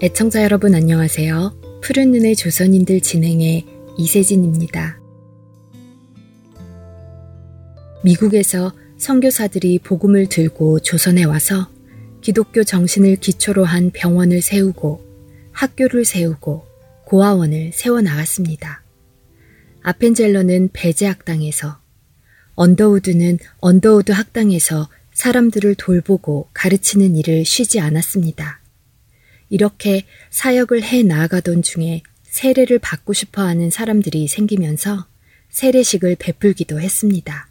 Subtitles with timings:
[0.00, 1.80] 애청자 여러분 안녕하세요.
[1.82, 3.66] 푸른 눈의 조선인들 진행의
[3.98, 5.00] 이세진입니다.
[8.04, 11.68] 미국에서 선교사들이 복음을 들고 조선에 와서
[12.20, 15.04] 기독교 정신을 기초로 한 병원을 세우고
[15.50, 16.64] 학교를 세우고
[17.06, 18.84] 고아원을 세워 나갔습니다.
[19.82, 21.80] 아펜젤러는 배재 학당에서
[22.54, 28.60] 언더우드는 언더우드 학당에서 사람들을 돌보고 가르치는 일을 쉬지 않았습니다.
[29.50, 35.06] 이렇게 사역을 해 나아가던 중에 세례를 받고 싶어 하는 사람들이 생기면서
[35.50, 37.48] 세례식을 베풀기도 했습니다.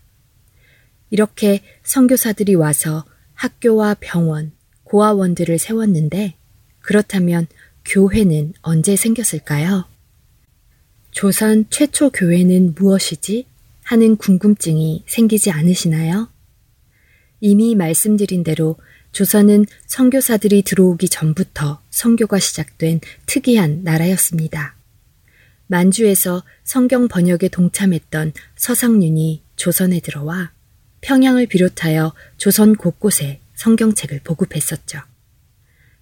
[1.09, 4.51] 이렇게 선교사들이 와서 학교와 병원,
[4.83, 6.35] 고아원들을 세웠는데
[6.79, 7.47] 그렇다면
[7.85, 9.85] 교회는 언제 생겼을까요?
[11.11, 13.45] 조선 최초 교회는 무엇이지?
[13.83, 16.29] 하는 궁금증이 생기지 않으시나요?
[17.39, 18.77] 이미 말씀드린 대로
[19.17, 24.75] 조선은 선교사들이 들어오기 전부터 선교가 시작된 특이한 나라였습니다.
[25.65, 30.51] 만주에서 성경 번역에 동참했던 서상윤이 조선에 들어와
[31.01, 34.99] 평양을 비롯하여 조선 곳곳에 성경책을 보급했었죠.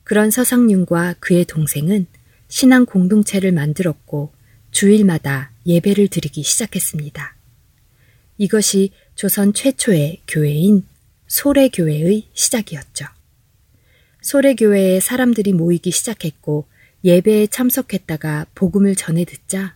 [0.03, 2.07] 그런 서상윤과 그의 동생은
[2.49, 4.33] 신앙 공동체를 만들었고
[4.71, 7.33] 주일마다 예배를 드리기 시작했습니다.
[8.39, 10.83] 이것이 조선 최초의 교회인
[11.27, 13.05] 소래교회의 시작이었죠.
[14.21, 16.67] 소래교회에 사람들이 모이기 시작했고
[17.03, 19.75] 예배에 참석했다가 복음을 전해 듣자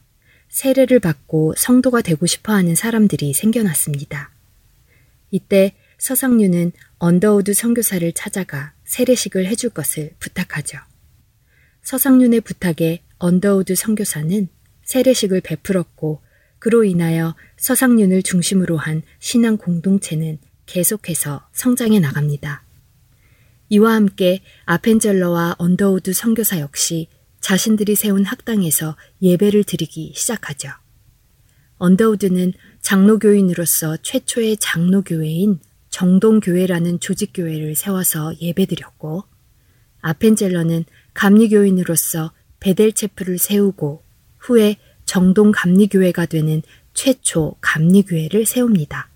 [0.49, 4.31] 세례를 받고 성도가 되고 싶어 하는 사람들이 생겨났습니다.
[5.31, 10.79] 이때 서상륜은 언더우드 선교사를 찾아가 세례식을 해줄 것을 부탁하죠.
[11.83, 14.47] 서상륜의 부탁에 언더우드 선교사는
[14.83, 16.21] 세례식을 베풀었고
[16.57, 22.63] 그로 인하여 서상륜을 중심으로 한 신앙 공동체는 계속해서 성장해 나갑니다.
[23.69, 27.07] 이와 함께 아펜젤러와 언더우드 선교사 역시
[27.41, 30.69] 자신들이 세운 학당에서 예배를 드리기 시작하죠.
[31.77, 35.59] 언더우드는 장로교인으로서 최초의 장로교회인
[35.89, 39.23] 정동교회라는 조직교회를 세워서 예배드렸고,
[40.01, 40.85] 아펜젤러는
[41.15, 44.03] 감리교인으로서 베델체프를 세우고
[44.37, 46.61] 후에 정동 감리교회가 되는
[46.93, 49.08] 최초 감리교회를 세웁니다.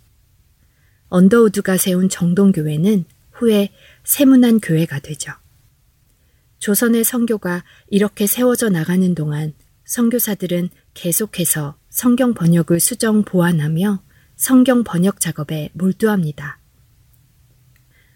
[1.14, 3.70] 언더우드가 세운 정동교회는 후에
[4.04, 5.32] 세문안 교회가 되죠.
[6.58, 9.54] 조선의 성교가 이렇게 세워져 나가는 동안
[9.86, 14.02] 선교사들은 계속해서 성경 번역을 수정 보완하며
[14.36, 16.58] 성경 번역 작업에 몰두합니다.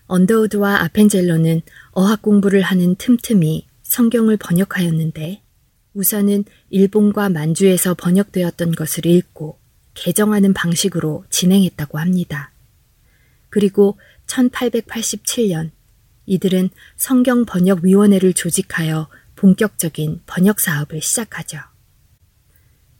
[0.08, 5.44] 언더우드와 아펜젤러는 어학 공부를 하는 틈틈이 성경을 번역하였는데
[5.94, 9.60] 우선은 일본과 만주에서 번역되었던 것을 읽고
[9.94, 12.54] 개정하는 방식으로 진행했다고 합니다.
[13.58, 13.98] 그리고
[14.28, 15.72] 1887년
[16.28, 21.58] 이들은 성경 번역 위원회를 조직하여 본격적인 번역 사업을 시작하죠.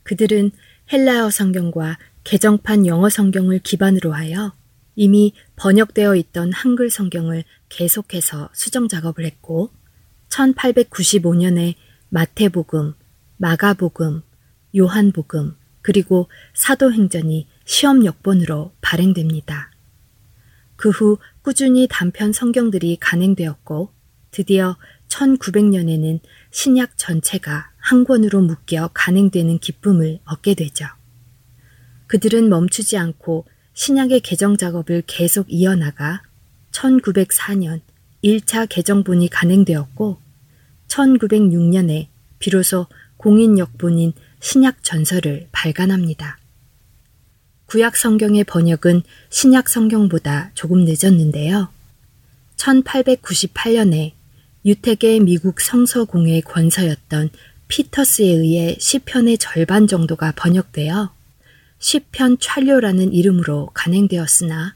[0.02, 0.50] 그들은
[0.92, 4.52] 헬라어 성경과 개정판 영어 성경을 기반으로 하여
[4.96, 9.70] 이미 번역되어 있던 한글 성경을 계속해서 수정 작업을 했고
[10.28, 11.76] 1895년에
[12.08, 12.94] 마태복음,
[13.36, 14.22] 마가복음,
[14.76, 19.70] 요한복음, 그리고 사도행전이 시험 역본으로 발행됩니다.
[20.78, 23.92] 그 후 꾸준히 단편 성경들이 간행되었고
[24.30, 24.76] 드디어
[25.08, 26.20] 1900년에는
[26.52, 30.86] 신약 전체가 한 권으로 묶여 간행되는 기쁨을 얻게 되죠.
[32.06, 36.22] 그들은 멈추지 않고 신약의 개정 작업을 계속 이어나가
[36.70, 37.80] 1904년
[38.22, 40.18] 1차 개정본이 간행되었고
[40.86, 42.06] 1906년에
[42.38, 42.86] 비로소
[43.16, 46.38] 공인역본인 신약 전설을 발간합니다.
[47.68, 51.68] 구약 성경의 번역은 신약 성경보다 조금 늦었는데요.
[52.56, 54.12] 1898년에
[54.64, 57.28] 유택의 미국 성서공회 권서였던
[57.68, 61.12] 피터스에 의해 시편의 절반 정도가 번역되어
[61.78, 64.74] 시편 찰료라는 이름으로 간행되었으나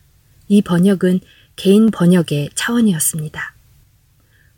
[0.48, 1.20] 이 번역은
[1.56, 3.54] 개인 번역의 차원이었습니다.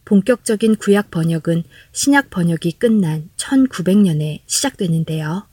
[0.04, 5.46] 본격적인 구약 번역은 신약 번역이 끝난 1900년에 시작되는데요.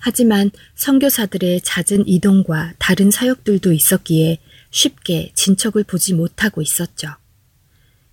[0.00, 4.38] 하지만 선교사들의 잦은 이동과 다른 사역들도 있었기에
[4.70, 7.08] 쉽게 진척을 보지 못하고 있었죠.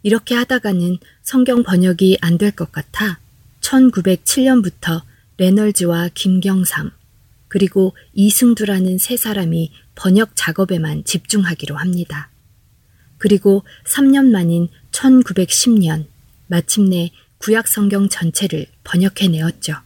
[0.04, 3.20] 이렇게 하다가는 성경 번역이 안 될 것 같아
[3.62, 5.02] 1907년부터
[5.38, 6.92] 레널즈와 김경삼,
[7.48, 12.30] 그리고 이승두라는 세 사람이 번역 작업에만 집중하기로 합니다.
[13.18, 16.06] 그리고 3년 만인 1910년
[16.48, 19.85] 마침내 구약 성경 전체를 번역해 내었죠.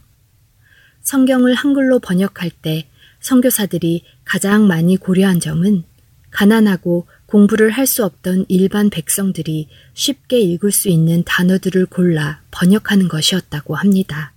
[1.02, 2.88] 성경을 한글로 번역할 때
[3.20, 5.84] 선교사들이 가장 많이 고려한 점은
[6.30, 13.74] 가난하고 공부를 할 수 없던 일반 백성들이 쉽게 읽을 수 있는 단어들을 골라 번역하는 것이었다고
[13.74, 14.32] 합니다.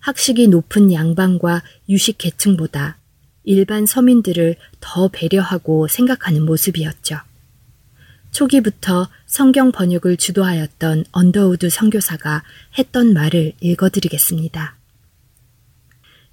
[0.00, 2.98] 학식이 높은 양반과 유식 계층보다
[3.44, 7.20] 일반 서민들을 더 배려하고 생각하는 모습이었죠.
[8.32, 12.42] 초기부터 성경 번역을 주도하였던 언더우드 선교사가
[12.78, 14.81] 했던 말을 읽어드리겠습니다.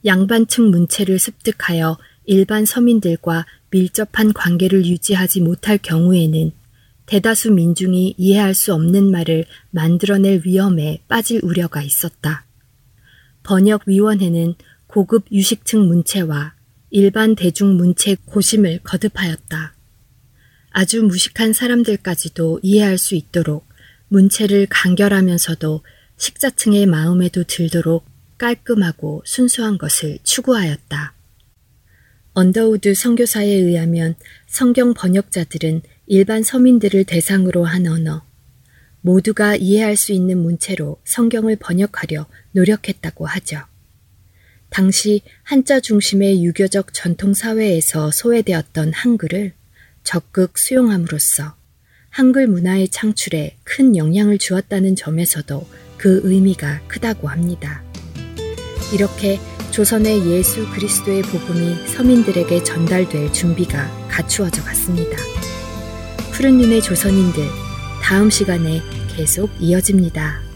[0.06, 6.51] 양반층 문체를 습득하여 일반 서민들과 밀접한 관계를 유지하지 못할 경우에는
[7.06, 12.46] 대다수 민중이 이해할 수 없는 말을 만들어낼 위험에 빠질 우려가 있었다.
[13.44, 14.56] 번역위원회는
[14.88, 16.54] 고급 유식층 문체와
[16.92, 19.74] 일반 대중 문체 고심을 거듭하였다.
[20.72, 23.68] 아주 무식한 사람들까지도 이해할 수 있도록
[24.07, 25.81] 문체를 간결하면서도
[26.18, 28.06] 식자층의 마음에도 들도록
[28.39, 31.13] 깔끔하고 순수한 것을 추구하였다.
[32.33, 34.15] 언더우드 선교사에 의하면
[34.47, 38.24] 성경 번역자들은 일반 서민들을 대상으로 한 언어,
[39.01, 43.62] 모두가 이해할 수 있는 문체로 성경을 번역하려 노력했다고 하죠.
[44.69, 49.53] 당시 한자 중심의 유교적 전통 사회에서 소외되었던 한글을
[50.03, 51.56] 적극 수용함으로써
[52.09, 57.88] 한글 문화의 창출에 큰 영향을 주었다는 점에서도 그 의미가 크다고 합니다.
[58.94, 59.39] 이렇게
[59.71, 65.18] 조선의 예수 그리스도의 복음이 서민들에게 전달될 준비가 갖추어져 갔습니다.
[66.33, 67.44] 푸른 눈의 조선인들
[68.01, 68.81] 다음 시간에
[69.15, 70.49] 계속 이어집니다.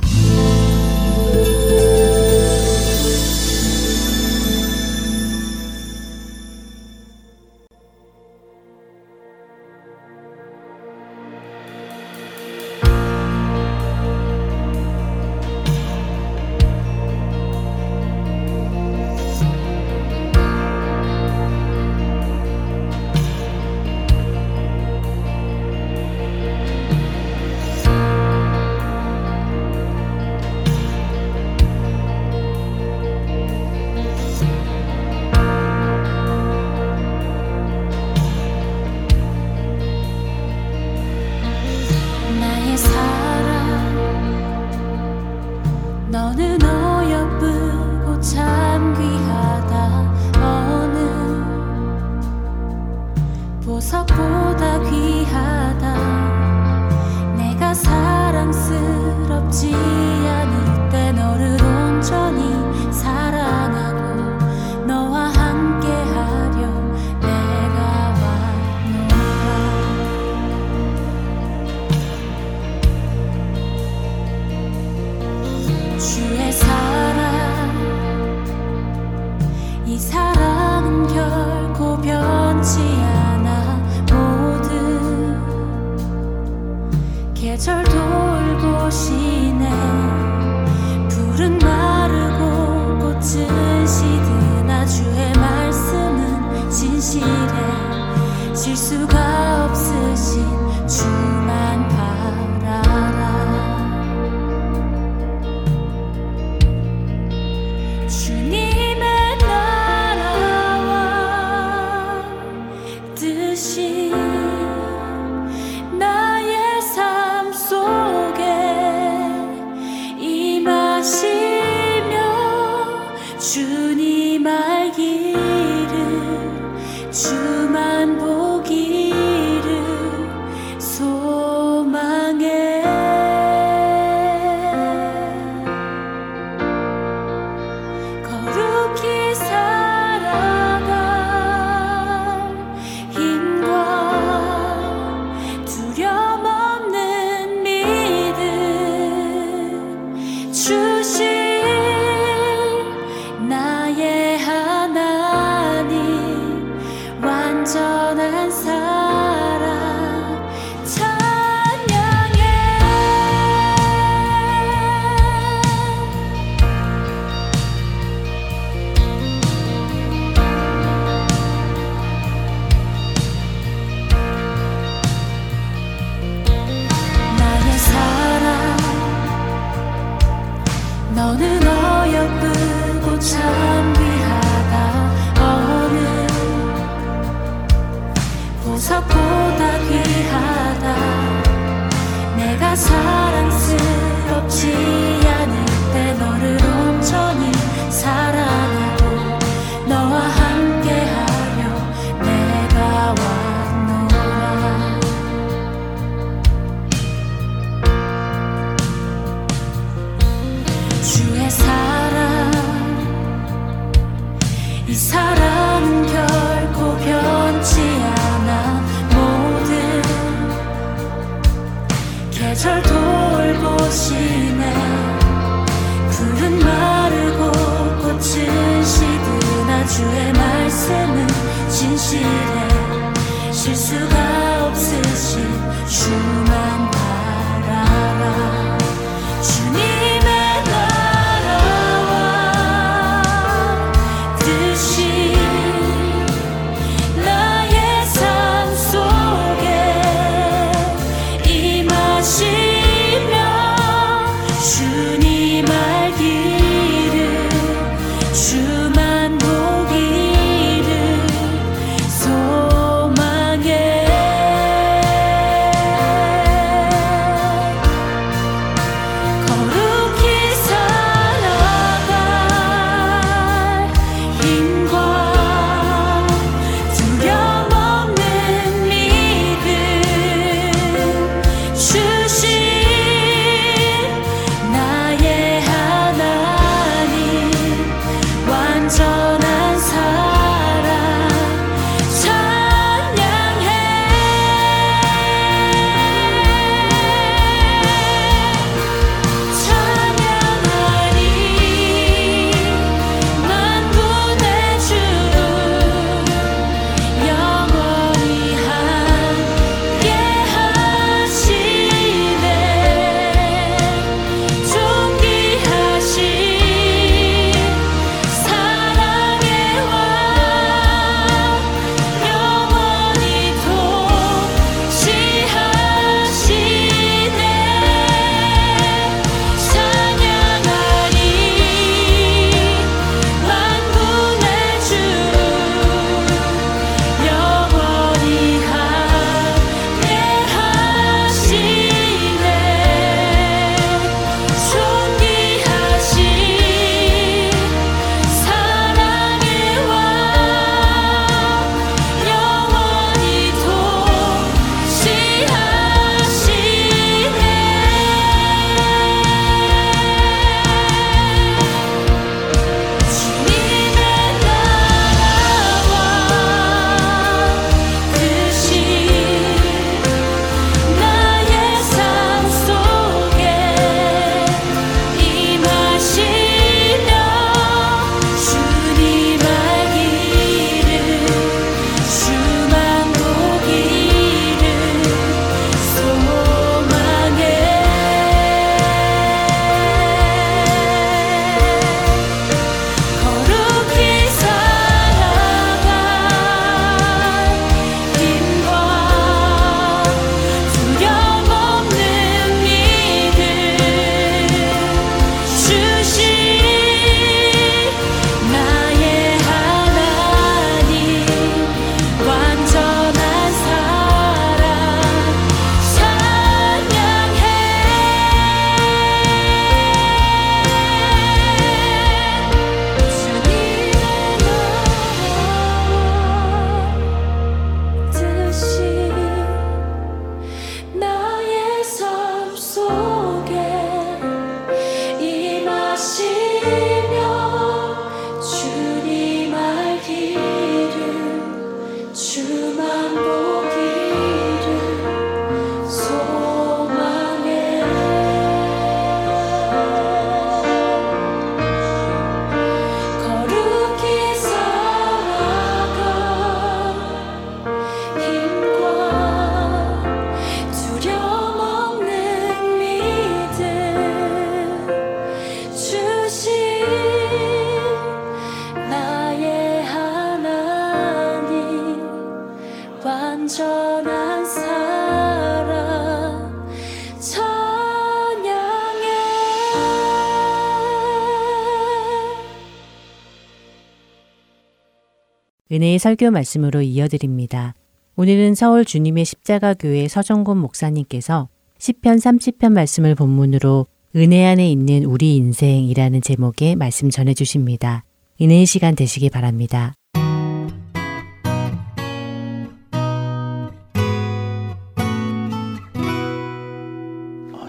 [485.73, 487.73] 은혜의 설교 말씀으로 이어드립니다.
[488.15, 491.49] 오늘은 서울 주님의 십자가 교회 서정곤 목사님께서
[491.80, 498.03] 시편 30편 말씀을 본문으로 은혜 안에 있는 우리 인생이라는 제목의 말씀 전해 주십니다.
[498.39, 499.95] 은혜의 시간 되시기 바랍니다.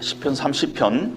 [0.01, 1.15] 시편 30편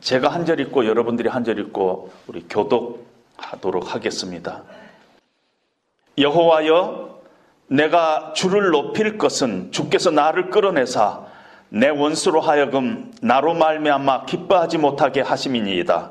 [0.00, 4.62] 제가 한 절 읽고 여러분들이 한 절 읽고 우리 교독하도록 하겠습니다.
[6.18, 7.20] 여호와여
[7.68, 11.20] 내가 주를 높일 것은 주께서 나를 끌어내사
[11.68, 16.10] 내 원수로 하여금 나로 말미암아 기뻐하지 못하게 하심이니이다.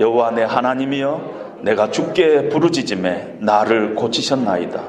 [0.00, 4.82] 여호와 내 하나님이여 내가 주께 부르짖음에 나를 고치셨나이다.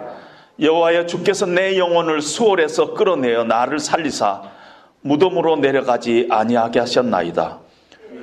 [0.60, 4.42] 여호와여 주께서 내 영혼을 수월에서 끌어내어 나를 살리사
[5.02, 7.60] 무덤으로 내려가지 아니하게 하셨나이다.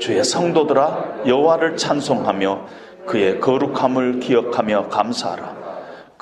[0.00, 2.66] 주의 성도들아 여호와를 찬송하며
[3.06, 5.62] 그의 거룩함을 기억하며 감사하라.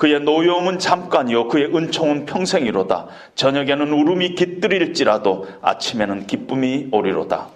[0.01, 3.05] 그의 노여움은 잠깐이요 그의 은총은 평생이로다.
[3.35, 7.49] 저녁에는 울음이 깃들일지라도 아침에는 기쁨이 오리로다.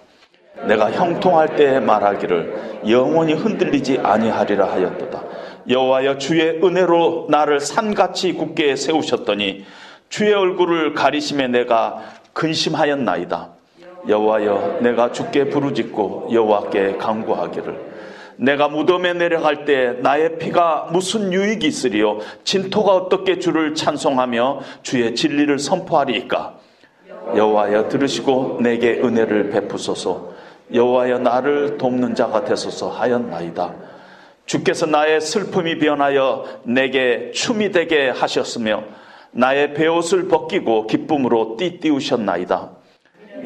[0.68, 5.24] 내가 형통할 때 말하기를 영원히 흔들리지 아니하리라 하였도다.
[5.68, 9.64] 여호와여 주의 은혜로 나를 산같이 굳게 세우셨더니
[10.08, 12.00] 주의 얼굴을 가리심에 내가
[12.32, 13.48] 근심하였나이다.
[14.08, 17.85] 여호와여 내가 주께 부르짖고 여호와께 간구하기를
[18.36, 22.18] 내가 무덤에 내려갈 때 나의 피가 무슨 유익이 있으리요?
[22.44, 26.58] 진토가 어떻게 주를 찬송하며 주의 진리를 선포하리이까?
[27.34, 30.34] 여호와여 들으시고 내게 은혜를 베푸소서.
[30.72, 33.74] 여호와여 나를 돕는 자가 되소서 하였나이다.
[34.44, 38.84] 주께서 나의 슬픔이 변하여 내게 춤이 되게 하셨으며
[39.32, 42.75] 나의 베옷을 벗기고 기쁨으로 띠띠우셨나이다.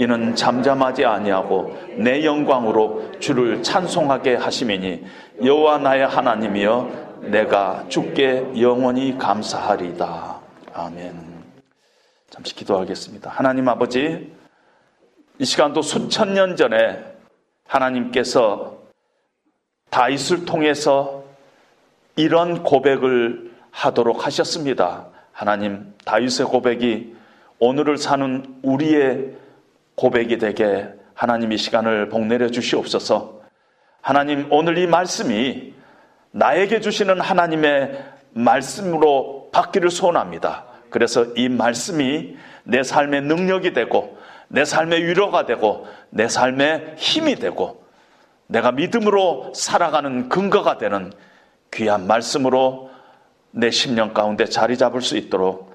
[0.01, 5.05] 이는 잠잠하지 아니하고 내 영광으로 주를 찬송하게 하시미니
[5.45, 10.41] 여호와 나의 하나님이여 내가 주께 영원히 감사하리다.
[10.73, 11.15] 아멘.
[12.31, 13.29] 잠시 기도하겠습니다.
[13.29, 14.33] 하나님 아버지
[15.39, 17.05] 이 시간도 수천 년 전에
[17.67, 18.79] 하나님께서
[19.91, 21.25] 다윗을 통해서
[22.17, 25.09] 이런 고백을 하도록 하셨습니다.
[25.33, 27.15] 하나님, 다윗의 고백이
[27.59, 29.37] 오늘을 사는 우리의
[30.01, 33.43] 고백이 되게 하나님 이 시간을 복내려 주시옵소서.
[34.01, 35.75] 하나님, 오늘 이 말씀이
[36.31, 40.65] 나에게 주시는 하나님의 말씀으로 받기를 소원합니다.
[40.89, 42.35] 그래서 이 말씀이
[42.65, 44.17] 내 삶의 능력이 되고,
[44.49, 47.85] 내 삶의 위로가 되고, 내 삶의 힘이 되고,
[48.47, 51.13] 내가 믿음으로 살아가는 근거가 되는
[51.75, 52.91] 귀한 말씀으로
[53.51, 55.71] 내 심령 가운데 자리 잡을 수 있도록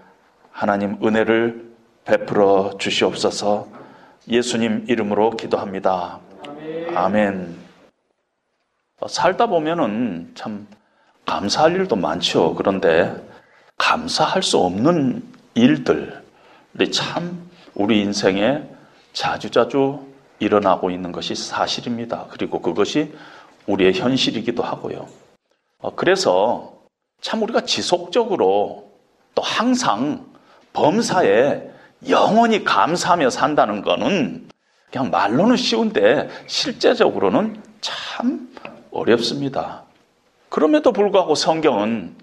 [0.49, 3.84] 하나님 은혜를 베풀어 주시옵소서
[4.27, 6.19] 예수님 이름으로 기도합니다.
[6.47, 6.97] 아멘.
[6.97, 7.55] 아멘.
[9.07, 10.67] 살다 보면은 참
[11.25, 12.55] 감사할 일도 많죠.
[12.55, 13.15] 그런데
[13.77, 18.63] 감사할 수 없는 일들이 참 우리 인생에
[19.13, 20.05] 자주자주
[20.39, 22.27] 일어나고 있는 것이 사실입니다.
[22.29, 23.13] 그리고 그것이
[23.67, 25.07] 우리의 현실이기도 하고요.
[25.79, 26.73] 어, 그래서
[27.21, 28.91] 참 우리가 지속적으로
[29.33, 30.25] 또 항상
[30.73, 31.74] 범사에
[32.09, 34.47] 영원히 감사하며 산다는 것은
[34.91, 38.49] 그냥 말로는 쉬운데 실제적으로는 참
[38.91, 39.83] 어렵습니다.
[40.49, 42.15] 그럼에도 불구하고 성경은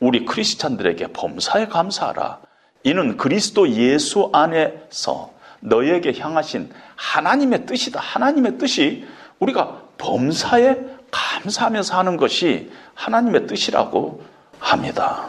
[0.00, 2.40] 우리 크리스찬들에게 범사에 감사하라.
[2.84, 8.00] 이는 그리스도 예수 안에서 너에게 향하신 하나님의 뜻이다.
[8.00, 9.06] 하나님의 뜻이
[9.38, 10.76] 우리가 범사에
[11.10, 14.22] 감사하며 사는 것이 하나님의 뜻이라고
[14.58, 15.28] 합니다.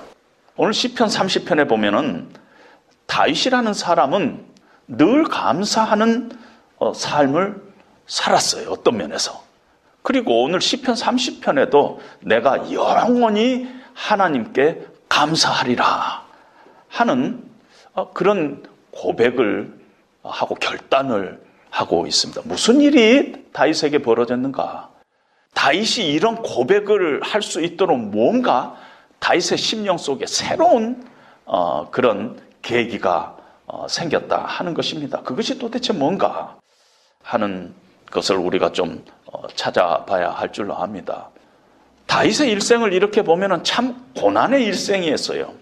[0.56, 2.30] 오늘 시편 30편에 보면은
[3.08, 4.46] 다윗이라는 사람은
[4.88, 6.32] 늘 감사하는
[6.78, 7.62] 어, 삶을
[8.08, 8.70] 살았어요.
[8.70, 9.44] 어떤 면에서.
[10.02, 16.24] 그리고 오늘 시편 30편에도 내가 영원히 하나님께 감사하리라
[16.90, 17.44] 하는
[17.94, 19.74] 어, 그런 고백을
[20.24, 22.42] 하고 결단을 하고 있습니다.
[22.46, 24.90] 무슨 일이 다윗에게 벌어졌는가?
[25.54, 28.76] 다윗이 이런 고백을 할 수 있도록 뭔가
[29.20, 31.06] 다윗의 심령 속에 새로운
[31.46, 35.22] 어, 그런 계기가 어, 생겼다 하는 것입니다.
[35.22, 36.58] 그것이 도대체 뭔가
[37.22, 37.74] 하는
[38.12, 41.30] 것을 우리가 좀 어, 찾아봐야 할 줄로 압니다.
[42.08, 45.54] 다윗의 일생을 이렇게 보면 참 고난의 일생이었어요.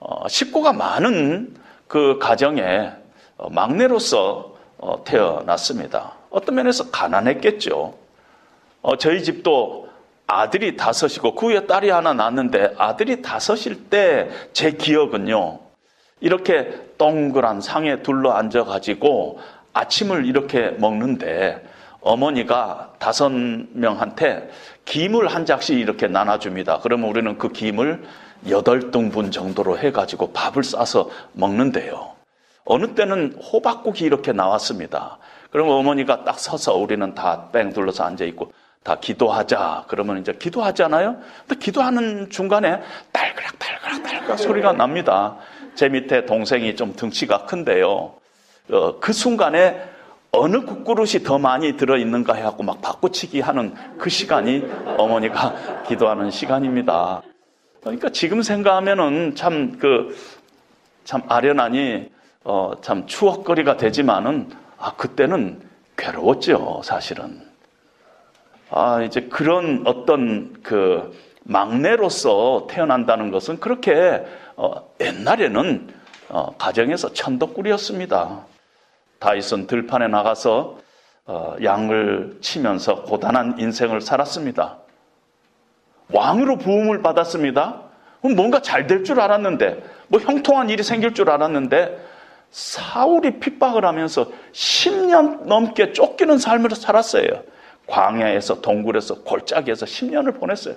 [0.00, 1.56] 어, 식구가 많은
[1.86, 2.92] 그 가정에
[3.36, 6.12] 어, 막내로서 어, 태어났습니다.
[6.30, 7.94] 어떤 면에서 가난했겠죠.
[8.82, 9.88] 어, 저희 집도
[10.26, 15.67] 아들이 다섯이고 그 위에 딸이 하나 낳았는데 아들이 다섯일 때 제 기억은요.
[16.20, 19.38] 이렇게 동그란 상에 둘러 앉아가지고
[19.72, 21.64] 아침을 이렇게 먹는데
[22.00, 24.50] 어머니가 다섯 명한테
[24.84, 26.80] 김을 한 작씩 이렇게 나눠줍니다.
[26.82, 28.02] 그러면 우리는 그 김을
[28.48, 32.12] 여덟 등분 정도로 해가지고 밥을 싸서 먹는데요.
[32.64, 35.18] 어느 때는 호박국이 이렇게 나왔습니다.
[35.50, 38.52] 그럼 어머니가 딱 서서 우리는 다 뺑 둘러서 앉아있고
[38.82, 39.84] 다 기도하자.
[39.88, 41.16] 그러면 이제 기도하잖아요?
[41.46, 42.80] 근데 기도하는 중간에
[43.12, 45.36] 딸그락, 딸그락, 딸그락 소리가 납니다.
[45.78, 48.14] 제 밑에 동생이 좀 등치가 큰데요.
[48.68, 49.80] 어, 그 순간에
[50.32, 54.64] 어느 국그릇이 더 많이 들어있는가 해갖고 막 바꾸치기 하는 그 시간이
[54.96, 55.54] 어머니가
[55.86, 57.22] 기도하는 시간입니다.
[57.80, 60.16] 그러니까 지금 생각하면은 참 그,
[61.04, 62.10] 참 아련하니,
[62.42, 65.62] 어, 참 추억거리가 되지만은, 아, 그때는
[65.96, 67.40] 괴로웠죠, 사실은.
[68.70, 74.24] 아, 이제 그런 어떤 그 막내로서 태어난다는 것은 그렇게,
[74.60, 75.88] 어, 옛날에는,
[76.30, 78.44] 어, 가정에서 천덕꾸이었습니다
[79.20, 80.78] 다이슨 들판에 나가서
[81.26, 84.78] 어, 양을 치면서 고단한 인생을 살았습니다.
[86.10, 87.82] 왕으로 부음을 받았습니다.
[88.34, 92.04] 뭔가 잘 될 줄 알았는데, 뭐 형통한 일이 생길 줄 알았는데,
[92.50, 97.42] 사울이 핍박을 하면서 10년 넘게 쫓기는 삶을 살았어요.
[97.86, 100.74] 광야에서 동굴에서 골짜기에서 10년을 보냈어요.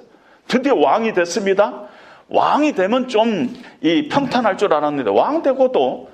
[0.48, 1.88] 드디어 왕이 됐습니다.
[2.32, 6.10] 왕이 되면 좀 이 평탄할 줄 알았는데 왕 되고도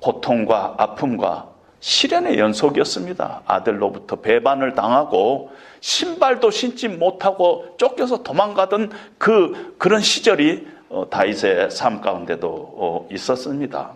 [0.00, 1.48] 고통과 아픔과
[1.80, 3.42] 시련의 연속이었습니다.
[3.46, 12.48] 아들로부터 배반을 당하고 신발도 신지 못하고 쫓겨서 도망가던 그 그런 시절이 어, 다윗의 삶 가운데도
[12.48, 13.92] 어, 있었습니다.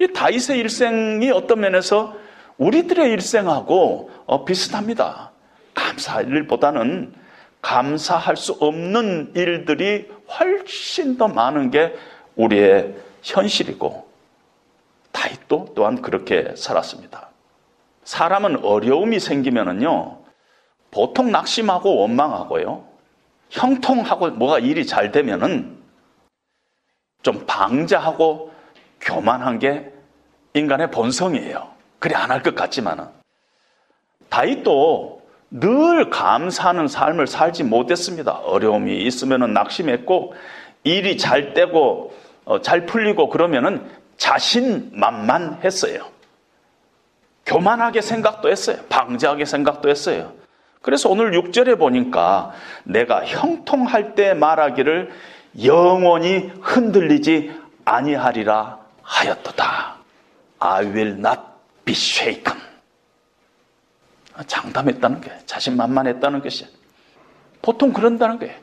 [0.00, 2.14] 이 다윗의 일생이 어떤 면에서
[2.58, 5.32] 우리들의 일생하고 어, 비슷합니다.
[5.74, 7.14] 감사할 일보다는
[7.62, 11.94] 감사할 수 없는 일들이 훨씬 더 많은 게
[12.36, 14.06] 우리의 현실이고
[15.12, 17.28] 다윗도 또한 그렇게 살았습니다.
[18.04, 20.18] 사람은 어려움이 생기면은요,
[20.90, 22.86] 보통 낙심하고 원망하고요,
[23.50, 25.82] 형통하고 뭐가 일이 잘 되면은
[27.22, 28.52] 좀 방자하고
[29.00, 29.90] 교만한 게
[30.54, 31.72] 인간의 본성이에요.
[31.98, 33.06] 그래 안 할 것 같지만은
[34.28, 38.32] 다윗도 늘 감사하는 삶을 살지 못했습니다.
[38.32, 40.34] 어려움이 있으면은 낙심했고
[40.84, 46.06] 일이 잘 되고 어, 잘 풀리고 그러면은 자신만만 했어요.
[47.46, 48.78] 교만하게 생각도 했어요.
[48.88, 50.32] 방지하게 생각도 했어요.
[50.82, 52.52] 그래서 오늘 6절에 보니까
[52.84, 55.10] 내가 형통할 때 말하기를
[55.64, 57.52] 영원히 흔들리지
[57.84, 59.96] 아니하리라 하였도다.
[60.58, 61.40] I will not
[61.84, 62.60] be shaken.
[64.46, 66.66] 장담했다는 게 자신만만했다는 것이
[67.62, 68.54] 보통 그런다는 거예요.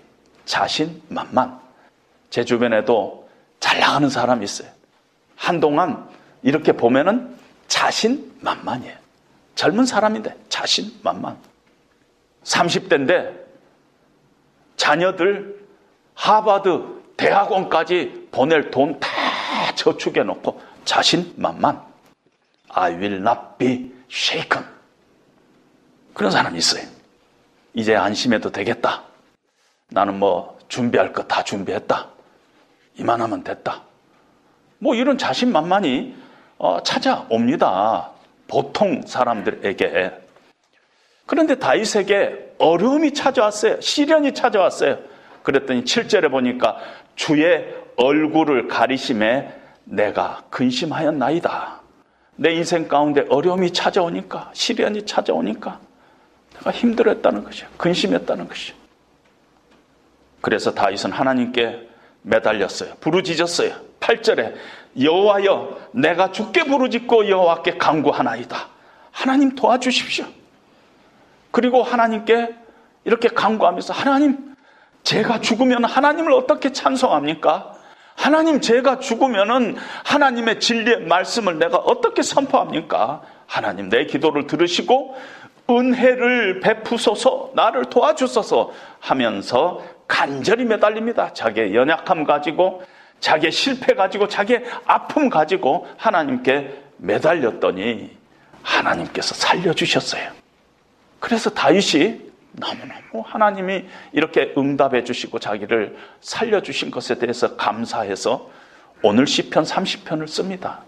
[0.46, 1.60] 자신만만.
[2.30, 3.30] 제 주변에도
[3.60, 4.70] 잘 나가는 사람이 있어요.
[5.36, 6.08] 한동안
[6.44, 7.36] 이렇게 보면은
[7.68, 8.96] 자신만만이에요.
[9.56, 11.38] 젊은 사람인데 자신만만.
[12.44, 13.40] 30대인데
[14.78, 15.60] 자녀들
[16.16, 19.10] 하버드 대학원까지 보낼 돈 다
[19.76, 21.82] 저축해 놓고 자신만만.
[22.70, 24.66] I will not be shaken.
[26.14, 26.84] 그런 사람이 있어요.
[27.74, 29.04] 이제 안심해도 되겠다.
[29.90, 32.08] 나는 뭐 준비할 거다 준비했다.
[32.98, 33.84] 이만하면 됐다.
[34.80, 36.16] 뭐 이런 자신만만이
[36.58, 38.12] 어, 찾아옵니다.
[38.48, 40.12] 보통 사람들에게.
[41.26, 43.80] 그런데 다윗에게 어려움이 찾아왔어요.
[43.80, 45.00] 시련이 찾아왔어요.
[45.44, 46.78] 그랬더니 7절에 보니까
[47.16, 49.54] 주의 얼굴을 가리심에
[49.86, 51.82] 내가 근심하였나이다.
[52.36, 55.80] 내 인생 가운데 어려움이 찾아오니까, 시련이 찾아오니까
[56.62, 57.68] 내가 힘들었다는 것이야.
[57.78, 58.76] 근심했다는 것이야.
[60.42, 61.90] 그래서 다윗은 하나님께
[62.22, 62.96] 매달렸어요.
[63.00, 63.74] 부르짖었어요.
[64.00, 64.56] 8절에
[65.00, 68.68] 여호와여 내가 죽게 부르짖고 여호와께 간구하나이다.
[69.12, 70.26] 하나님 도와주십시오.
[71.52, 72.56] 그리고 하나님께
[73.04, 74.56] 이렇게 간구하면서 하나님
[75.04, 77.76] 제가 죽으면 하나님을 어떻게 찬송합니까?
[78.16, 83.22] 하나님 제가 죽으면은 하나님의 진리의 말씀을 내가 어떻게 선포합니까?
[83.48, 85.16] 하나님 내 기도를 들으시고
[85.80, 91.34] 은혜를 베푸소서 나를 도와주소서 하면서 간절히 매달립니다.
[91.34, 92.84] 자기의 연약함 가지고
[93.20, 98.18] 자기의 실패 가지고 자기의 아픔 가지고 하나님께 매달렸더니
[98.62, 100.32] 하나님께서 살려주셨어요.
[101.20, 108.50] 그래서 다윗이 너무너무 하나님이 이렇게 응답해 주시고 자기를 살려주신 것에 대해서 감사해서
[109.04, 110.84] 오늘 시편 30편을 씁니다.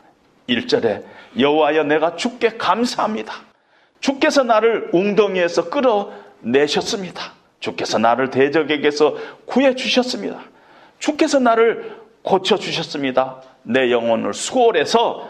[0.50, 1.04] 1절에
[1.40, 3.53] 여호와여 내가 주께 감사합니다.
[4.04, 7.32] 주께서 나를 웅덩이에서 끌어내셨습니다.
[7.62, 10.42] 주께서 나를 대적에게서 구해 주셨습니다.
[11.00, 13.42] 주께서 나를 고쳐 주셨습니다.
[13.62, 15.30] 내 영혼을 수월해서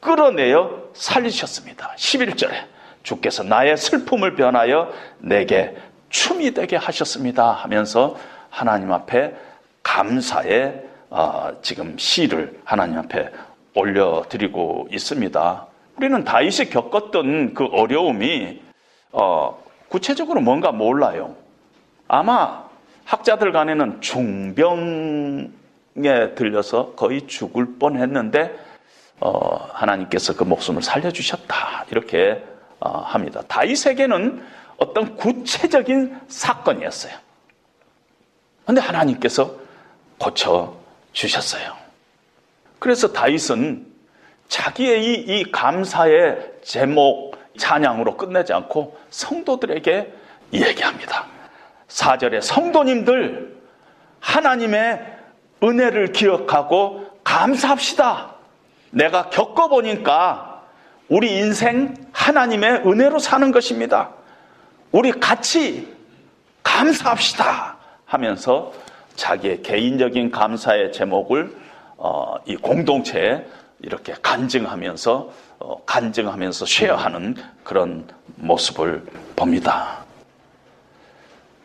[0.00, 1.92] 끌어내어 살리셨습니다.
[1.98, 2.54] 11절에
[3.02, 5.76] 주께서 나의 슬픔을 변하여 내게
[6.08, 7.52] 춤이 되게 하셨습니다.
[7.52, 8.16] 하면서
[8.48, 9.34] 하나님 앞에
[9.82, 13.28] 감사의 어, 지금 시를 하나님 앞에
[13.74, 15.67] 올려드리고 있습니다.
[15.98, 18.62] 우리는 다윗이 겪었던 그 어려움이
[19.10, 21.34] 어, 구체적으로 뭔가 몰라요.
[22.06, 22.68] 아마
[23.04, 25.50] 학자들 간에는 중병에
[26.36, 28.56] 들려서 거의 죽을 뻔했는데
[29.20, 32.44] 어, 하나님께서 그 목숨을 살려주셨다 이렇게
[32.78, 33.42] 어, 합니다.
[33.48, 34.40] 다윗에게는
[34.76, 37.12] 어떤 구체적인 사건이었어요.
[38.62, 39.56] 그런데 하나님께서
[40.18, 40.76] 고쳐
[41.12, 41.76] 주셨어요.
[42.78, 43.87] 그래서 다윗은
[44.48, 50.12] 자기의 이, 이 감사의 제목 찬양으로 끝내지 않고 성도들에게
[50.52, 51.26] 얘기합니다.
[51.88, 53.56] 4절에 성도님들
[54.20, 55.18] 하나님의
[55.62, 58.34] 은혜를 기억하고 감사합시다.
[58.90, 60.62] 내가 겪어보니까
[61.08, 64.10] 우리 인생 하나님의 은혜로 사는 것입니다.
[64.92, 65.94] 우리 같이
[66.62, 68.72] 감사합시다 하면서
[69.16, 71.54] 자기의 개인적인 감사의 제목을
[71.96, 73.44] 어, 이 공동체에
[73.80, 79.04] 이렇게 간증하면서 어, 간증하면서 쉐어하는 그런 모습을
[79.36, 80.04] 봅니다.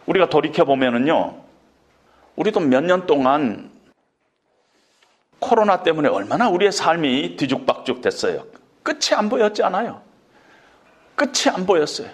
[0.06, 1.36] 우리가 돌이켜 보면은요,
[2.36, 3.70] 우리도 몇 년 동안
[5.40, 8.46] 코로나 때문에 얼마나 우리의 삶이 뒤죽박죽 됐어요.
[8.82, 10.02] 끝이 안 보였지 않아요.
[11.16, 12.10] 끝이 안 보였어요.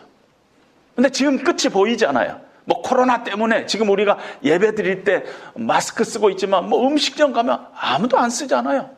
[0.95, 2.41] 근데 지금 끝이 보이잖아요.
[2.65, 5.23] 뭐 코로나 때문에 지금 우리가 예배 드릴 때
[5.55, 8.89] 마스크 쓰고 있지만 뭐 음식점 가면 아무도 안 쓰잖아요.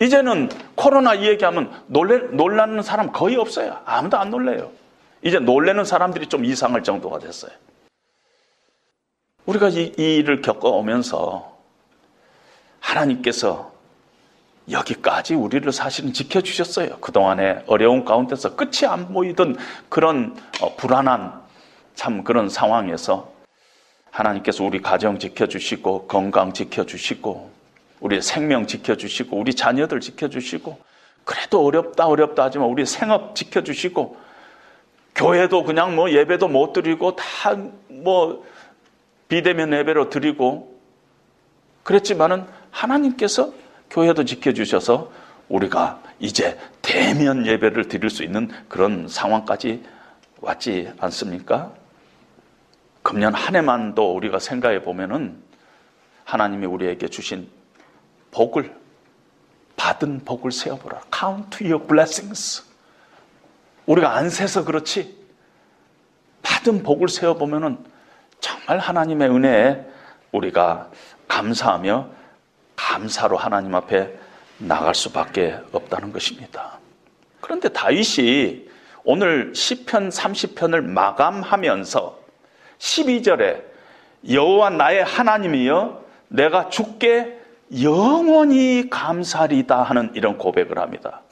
[0.00, 3.78] 이제는 코로나 이 얘기하면 놀래, 놀라는 사람 거의 없어요.
[3.84, 4.70] 아무도 안 놀래요.
[5.22, 7.52] 이제 놀래는 사람들이 좀 이상할 정도가 됐어요.
[9.44, 11.58] 우리가 이, 이 일을 겪어오면서
[12.80, 13.72] 하나님께서
[14.70, 16.98] 여기까지 우리를 사실은 지켜주셨어요.
[17.00, 19.56] 그동안의 어려운 가운데서 끝이 안 보이던
[19.88, 21.40] 그런 어, 불안한
[21.94, 23.30] 참 그런 상황에서
[24.10, 27.59] 하나님께서 우리 가정 지켜주시고 건강 지켜주시고
[28.00, 30.78] 우리 생명 지켜주시고 우리 자녀들 지켜주시고
[31.24, 34.16] 그래도 어렵다 어렵다 하지만 우리 생업 지켜주시고
[35.14, 37.54] 교회도 그냥 뭐 예배도 못 드리고 다
[38.02, 38.44] 뭐
[39.28, 40.80] 비대면 예배로 드리고
[41.84, 43.52] 그랬지만은 하나님께서
[43.90, 45.10] 교회도 지켜주셔서
[45.48, 49.82] 우리가 이제 대면 예배를 드릴 수 있는 그런 상황까지
[50.40, 51.72] 왔지 않습니까?
[53.02, 55.36] 금년 한 해만도 우리가 생각해 보면은
[56.24, 57.48] 하나님이 우리에게 주신
[58.30, 58.74] 복을
[59.76, 61.02] 받은 복을 세어보라.
[61.16, 62.64] Count your blessings.
[63.86, 65.18] 우리가 안 세서 그렇지
[66.42, 67.78] 받은 복을 세어보면은
[68.40, 69.86] 정말 하나님의 은혜에
[70.32, 70.90] 우리가
[71.28, 72.08] 감사하며
[72.76, 74.18] 감사로 하나님 앞에
[74.58, 76.78] 나갈 수밖에 없다는 것입니다.
[77.40, 78.68] 그런데 다윗이
[79.04, 82.20] 오늘 시편 30편을 마감하면서
[82.78, 83.64] 12절에
[84.30, 87.39] 여호와 나의 하나님이여 내가 주께
[87.78, 91.22] 영원히 감사리다 하는 이런 고백을 합니다.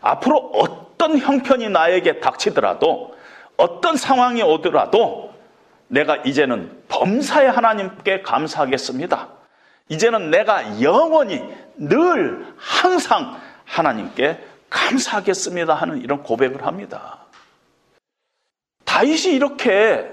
[0.00, 3.14] 앞으로 어떤 형편이 나에게 닥치더라도
[3.56, 5.32] 어떤 상황이 오더라도
[5.88, 9.28] 내가 이제는 범사의 하나님께 감사하겠습니다.
[9.88, 11.42] 이제는 내가 영원히
[11.76, 14.38] 늘 항상 하나님께
[14.70, 17.18] 감사하겠습니다 하는 이런 고백을 합니다.
[18.84, 20.10] 다윗이 이렇게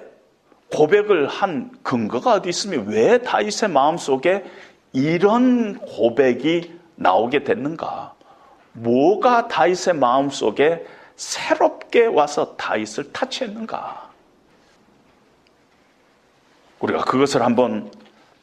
[0.72, 4.46] 고백을 한 근거가 어디 있으면 왜 다윗의 마음속에
[4.94, 8.14] 이런 고백이 나오게 됐는가?
[8.74, 14.10] 뭐가 다윗의 마음속에 새롭게 와서 다윗을 타치했는가?
[16.80, 17.92] 우리가 그것을 한번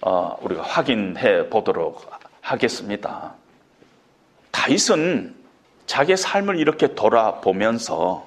[0.00, 2.08] 어, 우리가 확인해 보도록
[2.40, 3.34] 하겠습니다.
[4.52, 5.34] 다윗은
[5.87, 8.26] 자기의 삶을 이렇게 돌아보면서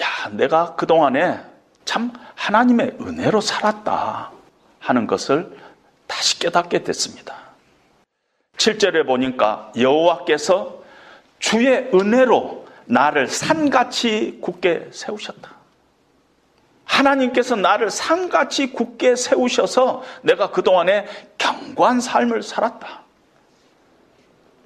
[0.00, 1.40] 야, 내가 그동안에
[1.84, 4.30] 참 하나님의 은혜로 살았다
[4.78, 5.58] 하는 것을
[6.10, 7.36] 다시 깨닫게 됐습니다.
[8.56, 10.82] 7절에 보니까 여호와께서
[11.38, 15.54] 주의 은혜로 나를 산같이 굳게 세우셨다.
[16.84, 21.06] 하나님께서 나를 산같이 굳게 세우셔서 내가 그동안에
[21.38, 23.04] 경고한 삶을 살았다.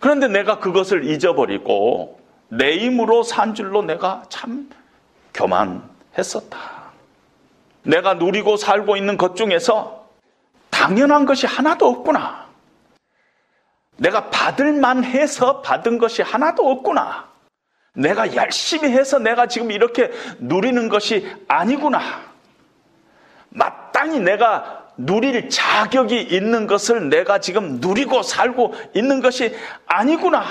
[0.01, 4.71] 그런데 내가 그것을 잊어버리고 내 힘으로 산 줄로 내가 참
[5.35, 6.59] 교만했었다.
[7.83, 10.04] 내가 누리고 살고 있는 것 중에서
[10.75, 12.47] 당연한 것이 하나도 없구나.
[13.97, 17.29] 내가 받을만 해서 받은 것이 하나도 없구나.
[17.95, 20.11] 내가 열심히 해서 내가 지금 이렇게
[20.41, 22.01] 누리는 것이 아니구나.
[23.51, 29.57] 마땅히 내가 누릴 자격이 있는 것을 내가 지금 누리고 살고 있는 것이
[29.87, 30.45] 아니구나.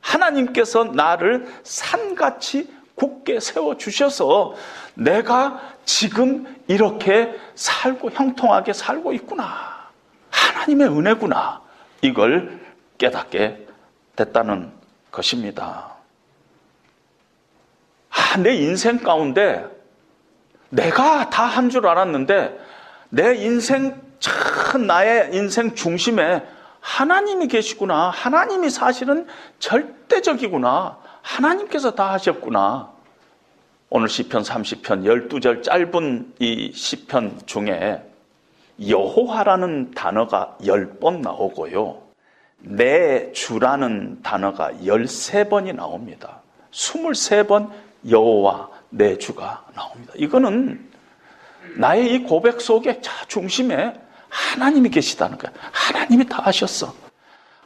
[0.00, 4.54] 하나님께서 나를 산같이 굳게 세워주셔서
[4.94, 9.90] 내가 지금 이렇게 살고 형통하게 살고 있구나.
[10.30, 11.60] 하나님의 은혜구나.
[12.02, 12.60] 이걸
[12.98, 13.66] 깨닫게
[14.16, 14.72] 됐다는
[15.10, 15.94] 것입니다.
[18.10, 19.64] 아, 내 인생 가운데
[20.70, 22.58] 내가 다 한 줄 알았는데
[23.10, 26.42] 내 인생 참 나의 인생 중심에
[26.80, 28.10] 하나님이 계시구나.
[28.10, 29.26] 하나님이 사실은
[29.58, 30.98] 절대적이구나.
[31.24, 32.92] 하나님께서 다 하셨구나.
[33.90, 38.02] 오늘 시편 30편 12절 짧은 이 시편 중에
[38.86, 42.02] 여호와라는 단어가 10번 나오고요.
[42.58, 46.40] 내 주라는 단어가 13번이 나옵니다.
[46.72, 47.70] 23번
[48.08, 50.12] 여호와 내 주가 나옵니다.
[50.16, 50.90] 이거는
[51.76, 53.94] 나의 이 고백 속에 중심에
[54.28, 55.52] 하나님이 계시다는 거야.
[55.72, 57.03] 하나님이 다 하셨어.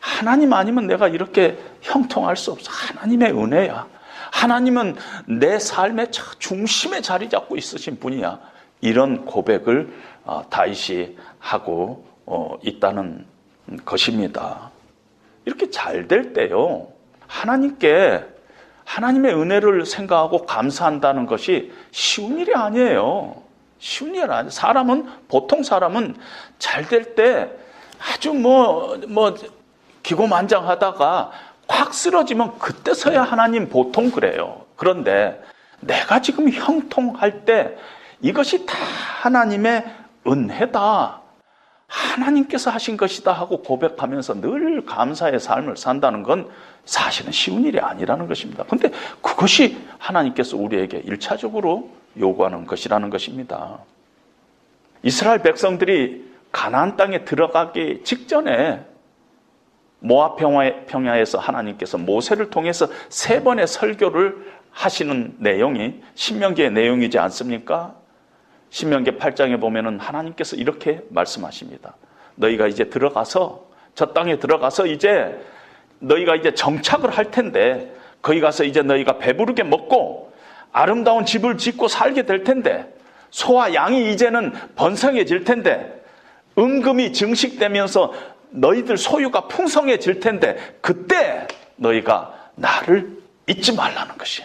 [0.08, 2.70] 하나님 아니면 내가 이렇게 형통할 수 없어.
[2.70, 3.86] 하나님의 은혜야.
[4.32, 8.40] 하나님은 내 삶의 중심에 자리 잡고 있으신 분이야.
[8.80, 9.92] 이런 고백을
[10.24, 13.26] 어, 다윗이 하고 어, 있다는
[13.84, 14.70] 것입니다.
[15.44, 16.88] 이렇게 잘 될 때요.
[17.26, 18.24] 하나님께
[18.84, 23.42] 하나님의 은혜를 생각하고 감사한다는 것이 쉬운 일이 아니에요.
[23.78, 24.50] 쉬운 일 아니에요.
[24.50, 26.16] 사람은, 보통 사람은
[26.58, 27.50] 잘 될 때
[27.98, 29.34] 아주 뭐, 뭐,
[30.02, 31.30] 기고만장하다가
[31.68, 34.64] 확 쓰러지면 그때서야 하나님 보통 그래요.
[34.76, 35.42] 그런데
[35.80, 37.76] 내가 지금 형통할 때
[38.20, 38.74] 이것이 다
[39.22, 39.84] 하나님의
[40.26, 41.20] 은혜다.
[41.86, 46.48] 하나님께서 하신 것이다 하고 고백하면서 늘 감사의 삶을 산다는 건
[46.84, 48.64] 사실은 쉬운 일이 아니라는 것입니다.
[48.64, 48.90] 근데
[49.22, 53.78] 그것이 하나님께서 우리에게 일차적으로 요구하는 것이라는 것입니다.
[55.02, 58.84] 이스라엘 백성들이 가나안 땅에 들어가기 직전에
[60.00, 60.36] 모압
[60.86, 64.36] 평야에서 하나님께서 모세를 통해서 세 번의 설교를
[64.70, 67.94] 하시는 내용이 신명기의 내용이지 않습니까?
[68.70, 71.96] 신명기 8장에 보면은 하나님께서 이렇게 말씀하십니다.
[72.36, 75.36] 너희가 이제 들어가서 저 땅에 들어가서 이제
[75.98, 80.32] 너희가 이제 정착을 할 텐데 거기 가서 이제 너희가 배부르게 먹고
[80.70, 82.92] 아름다운 집을 짓고 살게 될 텐데
[83.30, 86.02] 소와 양이 이제는 번성해질 텐데
[86.56, 88.12] 은금이 증식되면서
[88.50, 94.42] 너희들 소유가 풍성해질 텐데 그때 너희가 나를 잊지 말라는 것이.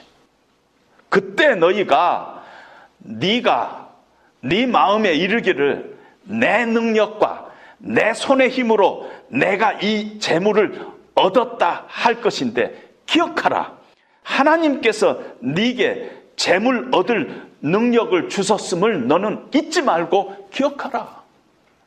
[1.10, 2.44] 그때 너희가
[3.00, 3.90] 네가
[4.42, 13.78] 네 마음에 이르기를 내 능력과 내 손의 힘으로 내가 이 재물을 얻었다 할 것인데 기억하라.
[14.24, 21.23] 하나님께서 네게 재물 얻을 능력을 주셨음을 너는 잊지 말고 기억하라.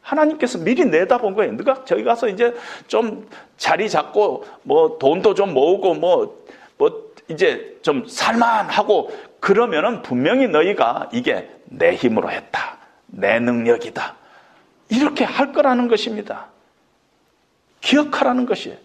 [0.06, 1.52] 하나님께서 미리 내다본 거예요.
[1.52, 2.54] 너가 저기 가서 이제
[2.86, 6.44] 좀 자리 잡고 뭐 돈도 좀 모으고 뭐뭐
[6.78, 12.78] 뭐 이제 좀 살만하고 그러면은 분명히 너희가 이게 내 힘으로 했다.
[13.06, 14.14] 내 능력이다.
[14.90, 16.46] 이렇게 할 거라는 것입니다.
[17.80, 18.76] 기억하라는 것이에요.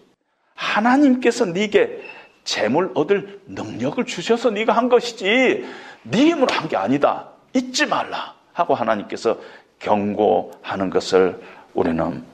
[0.56, 2.02] 하나님께서 네게
[2.42, 5.64] 재물 얻을 능력을 주셔서 네가 한 것이지
[6.02, 7.28] 네 힘으로 한 게 아니다.
[7.54, 9.38] 잊지 말라 하고 하나님께서
[9.82, 11.40] 경고하는 것을
[11.74, 12.24] 우리는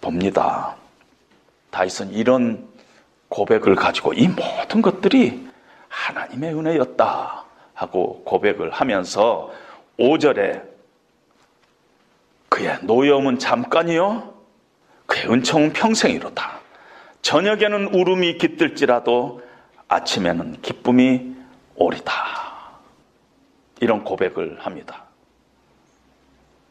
[0.00, 0.76] 봅니다.
[1.70, 2.66] 다윗은 이런
[3.28, 5.48] 고백을 가지고 이 모든 것들이
[5.88, 7.44] 하나님의 은혜였다
[7.74, 9.52] 하고 고백을 하면서
[9.98, 10.62] 5절에
[12.48, 14.34] 그의 노여움은 잠깐이요
[15.06, 16.60] 그의 은총은 평생이로다.
[17.22, 19.42] 저녁에는 울음이 깃들지라도
[19.88, 21.34] 아침에는 기쁨이
[21.74, 22.12] 오리다.
[23.80, 25.07] 이런 고백을 합니다.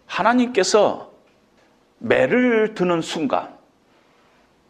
[0.07, 1.11] 하나님께서
[1.99, 3.55] 매를 드는 순간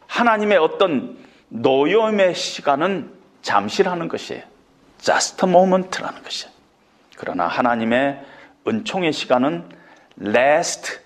[0.06, 4.42] 하나님의 어떤 노여움의 시간은 잠시라는 것이에요.
[4.98, 6.52] just a moment라는 것이에요.
[7.16, 8.24] 그러나 하나님의
[8.66, 9.68] 은총의 시간은
[10.20, 10.98] last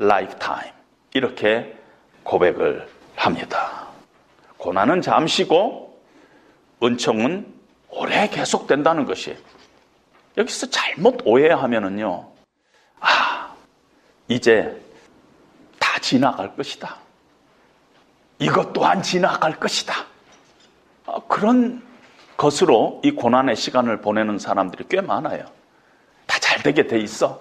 [0.00, 0.70] lifetime
[1.14, 1.76] 이렇게
[2.24, 3.86] 고백을 합니다.
[4.56, 6.00] 고난은 잠시고
[6.82, 7.46] 은총은
[7.90, 9.38] 오래 계속된다는 것이에요.
[10.38, 12.31] 여기서 잘못 오해하면은요.
[14.34, 14.80] 이제
[15.78, 16.96] 다 지나갈 것이다.
[18.38, 19.94] 이것 또한 지나갈 것이다.
[21.06, 21.82] 아, 그런
[22.36, 25.44] 것으로 이 고난의 시간을 보내는 사람들이 꽤 많아요.
[26.26, 27.40] 다 잘 되게 돼 있어.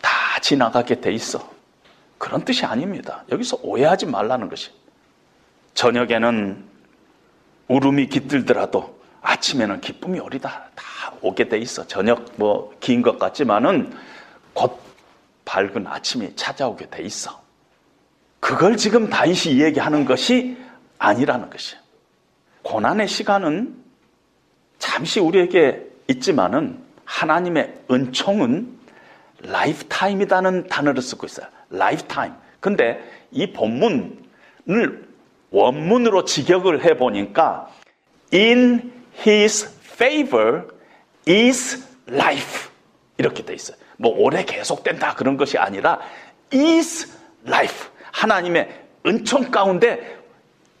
[0.00, 0.10] 다
[0.40, 1.50] 지나가게 돼 있어.
[2.18, 3.24] 그런 뜻이 아닙니다.
[3.30, 4.70] 여기서 오해하지 말라는 것이.
[5.74, 6.64] 저녁에는
[7.68, 10.70] 울음이 깃들더라도 아침에는 기쁨이 오리다.
[10.74, 10.84] 다
[11.22, 11.86] 오게 돼 있어.
[11.86, 13.92] 저녁 뭐 긴 것 같지만은
[14.54, 14.80] 곧
[15.50, 17.42] 밝은 아침이 찾아오게 돼 있어.
[18.38, 20.56] 그걸 지금 다윗이 얘기하는 것이
[20.98, 21.82] 아니라는 것이에요.
[22.62, 23.74] 고난의 시간은
[24.78, 28.78] 잠시 우리에게 있지만은 하나님의 은총은
[29.42, 31.48] lifetime이라는 단어를 쓰고 있어요.
[31.70, 32.32] lifetime.
[32.60, 35.08] 근데 이 본문을
[35.50, 37.68] 원문으로 직역을 해 보니까
[38.32, 38.92] in
[39.26, 40.68] his favor
[41.26, 42.70] is life
[43.18, 43.76] 이렇게 돼 있어요.
[44.00, 46.00] 뭐 오래 계속된다 그런 것이 아니라
[46.52, 47.06] is
[47.46, 48.68] life 하나님의
[49.06, 50.18] 은총 가운데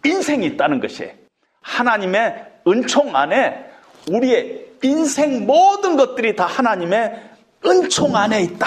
[0.04, 1.12] 인생이 있다는 것이에요.
[1.60, 3.70] 하나님의 은총 안에
[4.10, 7.30] 우리의 인생 모든 것들이 다 하나님의
[7.66, 8.66] 은총 안에 있다.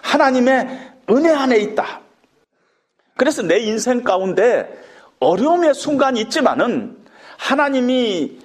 [0.00, 2.00] 하나님의 은혜 안에 있다.
[3.16, 4.66] 그래서 내 인생 가운데
[5.20, 6.96] 어려움의 순간이 있지만은
[7.36, 8.38] 하나님이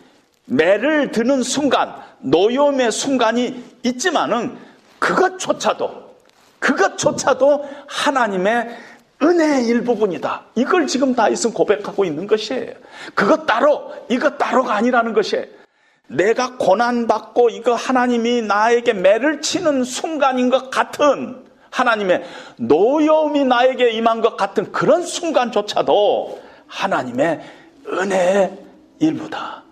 [0.45, 4.57] 매를 드는 순간, 노여움의 순간이 있지만은
[4.99, 6.15] 그것조차도,
[6.59, 8.77] 그것조차도 하나님의
[9.21, 10.45] 은혜의 일부분이다.
[10.55, 12.73] 이걸 지금 다윗은 고백하고 있는 것이에요.
[13.15, 15.45] 그것 따로, 이것 따로가 아니라는 것이에요.
[16.07, 22.23] 내가 고난받고 이거 하나님이 나에게 매를 치는 순간인 것 같은 하나님의
[22.57, 27.41] 노여움이 나에게 임한 것 같은 그런 순간조차도 하나님의
[27.87, 28.57] 은혜의
[28.99, 29.63] 일부다.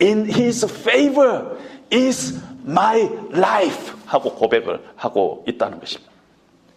[0.00, 1.56] In His favor
[1.92, 3.00] is my
[3.32, 6.12] life 하고 고백을 하고 있다는 것입니다.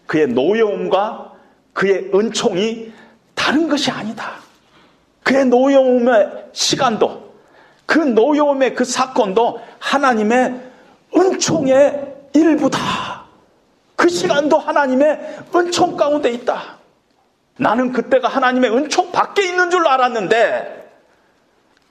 [0.07, 1.33] 그의 노여움과
[1.73, 2.91] 그의 은총이
[3.35, 4.35] 다른 것이 아니다.
[5.23, 7.31] 그의 노여움의 시간도
[7.85, 10.61] 그 노여움의 그 사건도 하나님의
[11.15, 13.25] 은총의 일부다.
[13.95, 16.77] 그 시간도 하나님의 은총 가운데 있다.
[17.57, 20.89] 나는 그때가 하나님의 은총 밖에 있는 줄 알았는데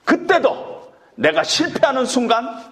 [0.03, 2.70] 그때도 내가 실패하는 순간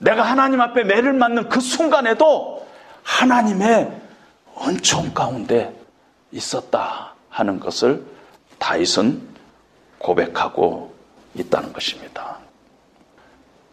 [0.00, 2.66] 내가 하나님 앞에 매를 맞는 그 순간에도
[3.02, 4.00] 하나님의
[4.66, 5.74] 은총 가운데
[6.32, 8.02] 있었다 하는 것을
[8.58, 9.20] 다윗은
[9.98, 10.94] 고백하고
[11.34, 12.38] 있다는 것입니다.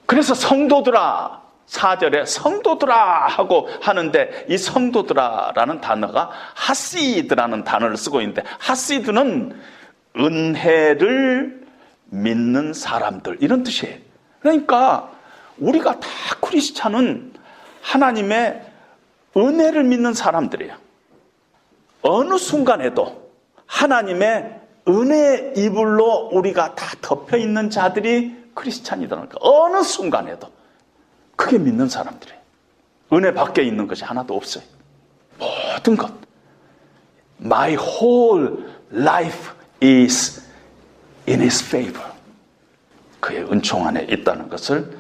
[0.06, 9.60] 그래서 성도들아 4절에 성도들아 하고 하는데 이 성도들아라는 단어가 하시드라는 단어를 쓰고 있는데 하시드는
[10.18, 11.68] 은혜를
[12.06, 13.98] 믿는 사람들 이런 뜻이에요.
[14.40, 15.12] 그러니까
[15.60, 16.08] 우리가 다
[16.42, 17.34] 크리스찬은
[17.82, 18.62] 하나님의
[19.36, 20.76] 은혜를 믿는 사람들이에요.
[22.02, 23.32] 어느 순간에도
[23.66, 30.50] 하나님의 은혜의 이불로 우리가 다 덮여 있는 자들이 크리스찬이다니까 어느 순간에도
[31.36, 32.40] 크게 믿는 사람들이에요.
[33.14, 34.64] 은혜 밖에 있는 것이 하나도 없어요.
[35.38, 36.12] 모든 것.
[37.42, 39.54] My whole life
[39.84, 40.42] is
[41.28, 42.12] in His favor.
[43.20, 44.97] 그의 은총 안에 있다는 것을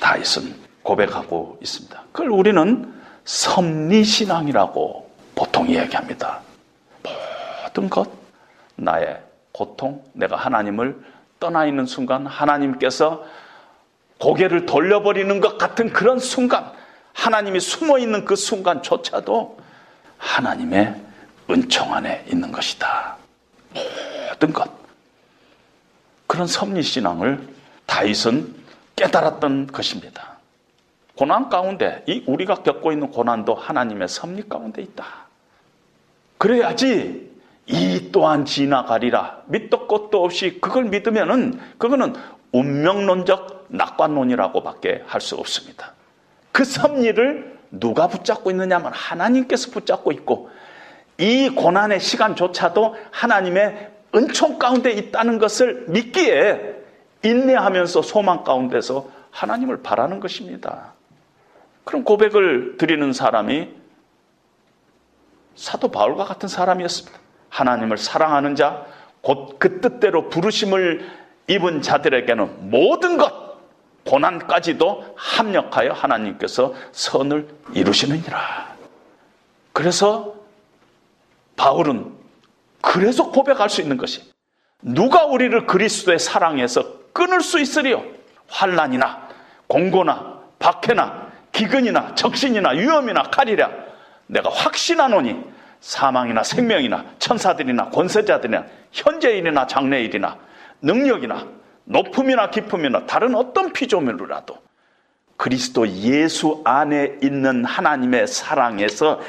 [0.00, 2.02] 다윗은 고백하고 있습니다.
[2.12, 2.94] 그걸 우리는
[3.24, 6.40] 섭리신앙이라고 보통 이야기합니다.
[7.64, 8.10] 모든 것,
[8.76, 9.20] 나의
[9.52, 10.98] 고통, 내가 하나님을
[11.38, 13.24] 떠나 있는 순간 하나님께서
[14.18, 16.72] 고개를 돌려버리는 것 같은 그런 순간,
[17.12, 19.58] 하나님이 숨어 있는 그 순간조차도
[20.18, 20.94] 하나님의
[21.50, 23.16] 은총 안에 있는 것이다.
[23.72, 24.68] 모든 것.
[26.26, 27.48] 그런 섭리신앙을
[27.86, 28.57] 다윗은
[28.98, 30.38] 깨달았던 것입니다.
[31.14, 35.04] 고난 가운데, 이 우리가 겪고 있는 고난도 하나님의 섭리 가운데 있다.
[36.38, 37.28] 그래야지
[37.66, 39.42] 이 또한 지나가리라.
[39.46, 42.14] 밑도 끝도 없이 그걸 믿으면은 그거는
[42.52, 45.92] 운명론적 낙관론이라고밖에 할 수 없습니다.
[46.52, 50.50] 그 섭리를 누가 붙잡고 있느냐면 하나님께서 붙잡고 있고
[51.18, 56.77] 이 고난의 시간조차도 하나님의 은총 가운데 있다는 것을 믿기에
[57.22, 60.94] 인내하면서 소망 가운데서 하나님을 바라는 것입니다.
[61.84, 63.68] 그런 고백을 드리는 사람이
[65.54, 67.18] 사도 바울과 같은 사람이었습니다.
[67.48, 68.86] 하나님을 사랑하는 자,
[69.20, 71.08] 곧 그 뜻대로 부르심을
[71.48, 73.58] 입은 자들에게는 모든 것,
[74.04, 78.76] 고난까지도 합력하여 하나님께서 선을 이루시느니라.
[79.72, 80.34] 그래서
[81.56, 82.12] 바울은
[82.80, 84.22] 그래서 고백할 수 있는 것이
[84.80, 88.04] 누가 우리를 그리스도의 사랑에서 끊을 수 있으리요?
[88.48, 89.28] 환란이나
[89.66, 93.70] 공고나 박해나 기근이나 적신이나 위험이나 칼이랴
[94.26, 95.44] 내가 확신하노니
[95.80, 100.36] 사망이나 생명이나 천사들이나 권세자들이나 현재일이나 장래일이나
[100.82, 101.46] 능력이나
[101.84, 104.56] 높음이나 깊음이나 다른 어떤 피조물이라도
[105.36, 109.20] 그리스도 예수 안에 있는 하나님의 사랑에서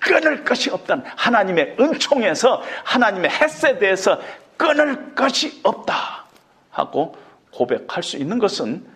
[0.00, 4.20] 끊을 것이 없다는 하나님의 은총에서 하나님의 햇세대에서
[4.56, 6.24] 끊을 것이 없다
[6.70, 7.16] 하고
[7.58, 8.86] 고백할 수 있는 것은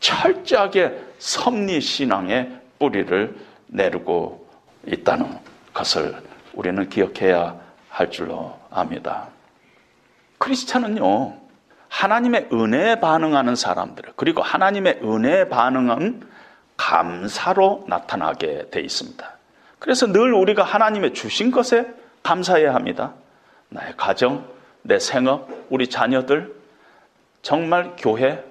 [0.00, 2.50] 철저하게 섭리신앙의
[2.80, 3.36] 뿌리를
[3.68, 4.48] 내리고
[4.86, 5.38] 있다는
[5.72, 6.16] 것을
[6.54, 9.28] 우리는 기억해야 할 줄로 압니다.
[10.38, 11.36] 크리스찬은요,
[11.88, 16.26] 하나님의 은혜에 반응하는 사람들, 그리고 하나님의 은혜에 반응은
[16.76, 19.30] 감사로 나타나게 돼 있습니다.
[19.78, 21.86] 그래서 늘 우리가 하나님의 주신 것에
[22.22, 23.12] 감사해야 합니다.
[23.68, 24.46] 나의 가정,
[24.82, 26.59] 내 생업, 우리 자녀들,
[27.42, 28.44] 정말 교회,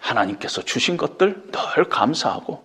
[0.00, 2.64] 하나님께서 주신 것들 늘 감사하고,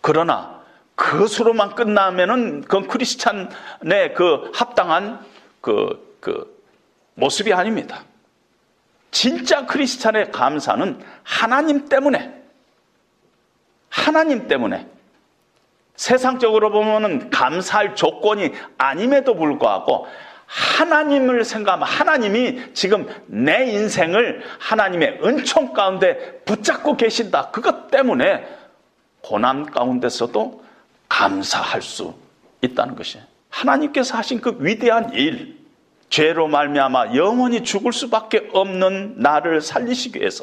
[0.00, 0.60] 그러나
[0.94, 5.24] 그것으로만 끝나면은 그건 크리스찬의 그 합당한
[5.60, 6.64] 그, 그
[7.14, 8.04] 모습이 아닙니다.
[9.10, 12.42] 진짜 크리스찬의 감사는 하나님 때문에,
[13.88, 14.86] 하나님 때문에,
[15.96, 20.06] 세상적으로 보면은 감사할 조건이 아님에도 불구하고
[20.50, 27.50] 하나님을 생각하면 하나님이 지금 내 인생을 하나님의 은총 가운데 붙잡고 계신다.
[27.50, 28.46] 그것 때문에
[29.20, 30.64] 고난 가운데서도
[31.08, 32.14] 감사할 수
[32.62, 35.56] 있다는 것이 하나님께서 하신 그 위대한 일,
[36.08, 40.42] 죄로 말미암아 영원히 죽을 수밖에 없는 나를 살리시기 위해서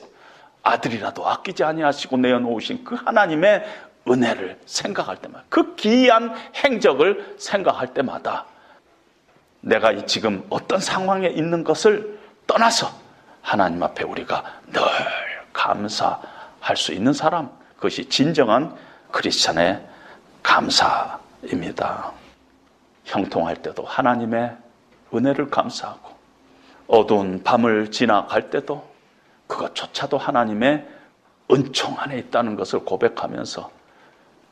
[0.64, 3.66] 아들이라도 아끼지 아니하시고 내어놓으신 그 하나님의
[4.10, 8.46] 은혜를 생각할 때마다 그 기이한 행적을 생각할 때마다
[9.68, 12.90] 내가 지금 어떤 상황에 있는 것을 떠나서
[13.42, 14.82] 하나님 앞에 우리가 늘
[15.54, 18.76] 감사할 수 있는 사람, 그것이 진정한
[19.12, 19.86] 크리스천의
[20.42, 22.12] 감사입니다.
[23.06, 24.56] 형통할 때도 하나님의
[25.14, 26.16] 은혜를 감사하고
[26.88, 28.88] 어두운 밤을 지나갈 때도
[29.48, 30.88] 그것조차도 하나님의
[31.52, 33.72] 은총 안에 있다는 것을 고백하면서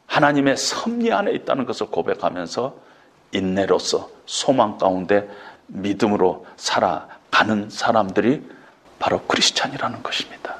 [0.07, 2.76] 하나님의 섭리 안에 있다는 것을 고백하면서
[3.36, 5.29] 인내로서 소망 가운데
[5.67, 8.49] 믿음으로 살아가는 사람들이
[8.97, 10.55] 바로 크리스찬이라는 것입니다.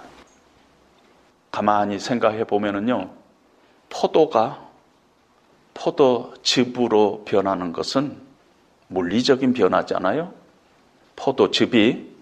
[1.52, 3.10] 가만히 생각해 보면은요,
[3.90, 4.66] 포도가
[5.74, 8.18] 포도즙으로 변하는 것은
[8.88, 10.34] 물리적인 변화잖아요.
[11.16, 12.14] 포도즙이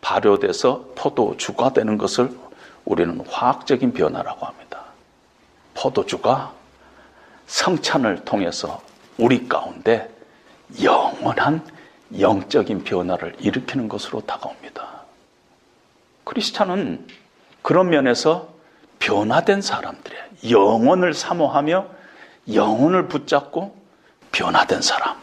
[0.00, 2.36] 발효돼서 포도주가 되는 것을
[2.84, 4.82] 우리는 화학적인 변화라고 합니다.
[5.74, 6.52] 포도주가
[7.46, 8.82] 성찬을 통해서
[9.18, 10.10] 우리 가운데
[10.82, 11.64] 영원한
[12.18, 15.02] 영적인 변화를 일으키는 것으로 다가옵니다.
[16.24, 17.06] 크리스찬은
[17.62, 18.52] 그런 면에서
[18.98, 20.24] 변화된 사람들이에요.
[20.50, 21.86] 영혼을 사모하며
[22.52, 23.76] 영혼을 붙잡고
[24.32, 25.16] 변화된 사람.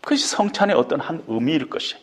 [0.00, 1.96] 그것이 성찬의 어떤 한 의미일 것이.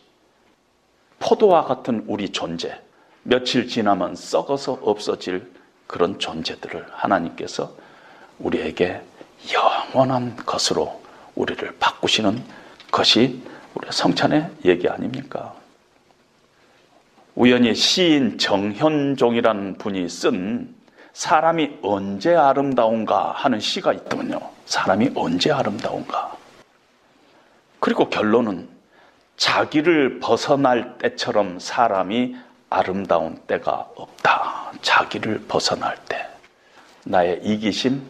[1.19, 2.79] 포도와 같은 우리 존재.
[3.23, 5.51] 며칠 지나면 썩어서 없어질
[5.87, 7.73] 그런 존재들을 하나님께서
[8.39, 9.01] 우리에게
[9.53, 11.01] 영원한 것으로
[11.35, 12.43] 우리를 바꾸시는
[12.91, 13.41] 것이
[13.73, 15.53] 우리 성찬의 얘기 아닙니까?
[17.35, 20.73] 우연히 시인 정현종이라는 분이 쓴
[21.13, 24.39] 사람이 언제 아름다운가 하는 시가 있더군요.
[24.65, 26.35] 사람이 언제 아름다운가.
[27.79, 28.67] 그리고 결론은
[29.37, 32.35] 자기를 벗어날 때처럼 사람이
[32.69, 34.71] 아름다운 때가 없다.
[34.81, 36.27] 자기를 벗어날 때.
[37.03, 38.01] 나의 이기심,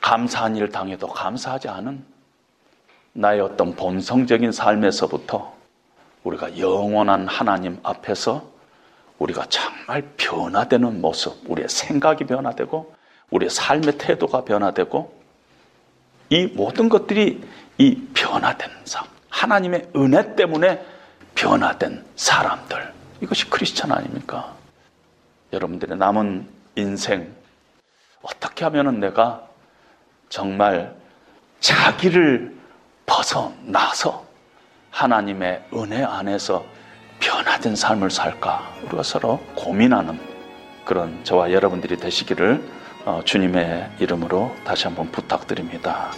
[0.00, 2.04] 감사한 일 당해도 감사하지 않은
[3.12, 5.54] 나의 어떤 본성적인 삶에서부터
[6.24, 8.44] 우리가 영원한 하나님 앞에서
[9.18, 12.94] 우리가 정말 변화되는 모습, 우리의 생각이 변화되고,
[13.30, 15.18] 우리의 삶의 태도가 변화되고,
[16.30, 17.42] 이 모든 것들이
[17.78, 20.84] 이 변화된 삶, 하나님의 은혜 때문에
[21.34, 24.54] 변화된 사람들, 이것이 크리스천 아닙니까?
[25.52, 27.34] 여러분들의 남은 인생,
[28.22, 29.48] 어떻게 하면 내가
[30.28, 30.94] 정말
[31.60, 32.57] 자기를
[33.08, 34.24] 벗어나서
[34.90, 36.64] 하나님의 은혜 안에서
[37.18, 40.20] 변화된 삶을 살까 우리가 서로 고민하는
[40.84, 42.62] 그런 저와 여러분들이 되시기를
[43.04, 46.10] 어, 주님의 이름으로 다시 한번 부탁드립니다.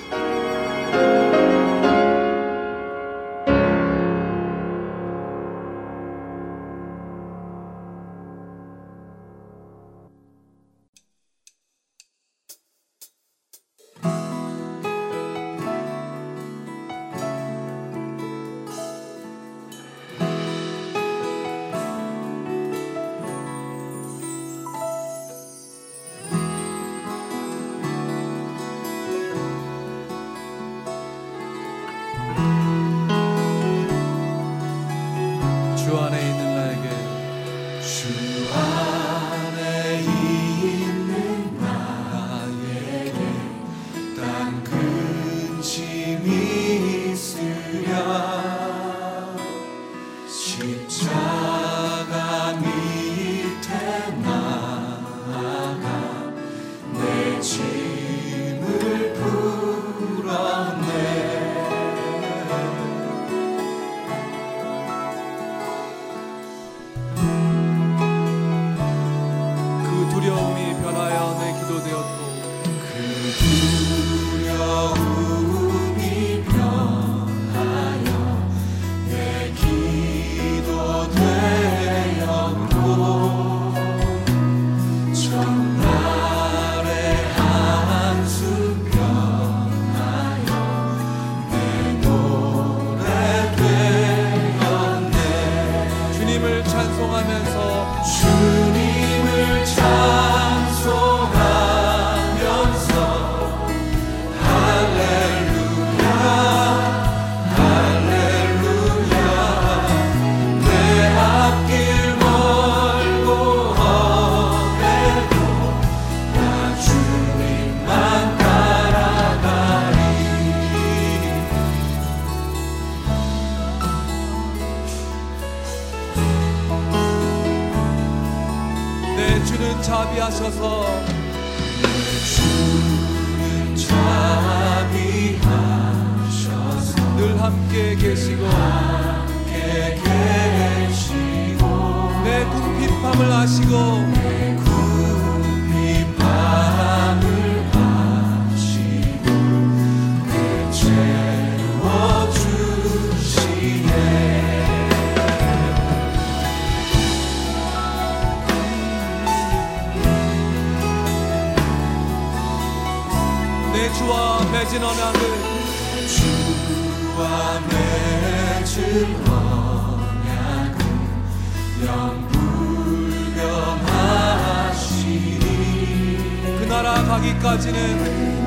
[177.10, 178.46] 나가기까지는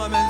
[0.00, 0.29] moment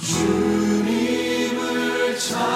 [0.00, 1.58] 주님을
[2.18, 2.55] 찾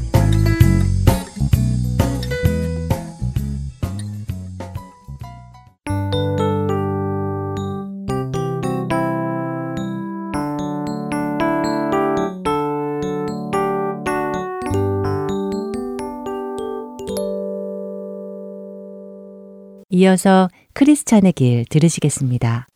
[20.01, 22.67] 이어서 크리스천의 길 들으시겠습니다.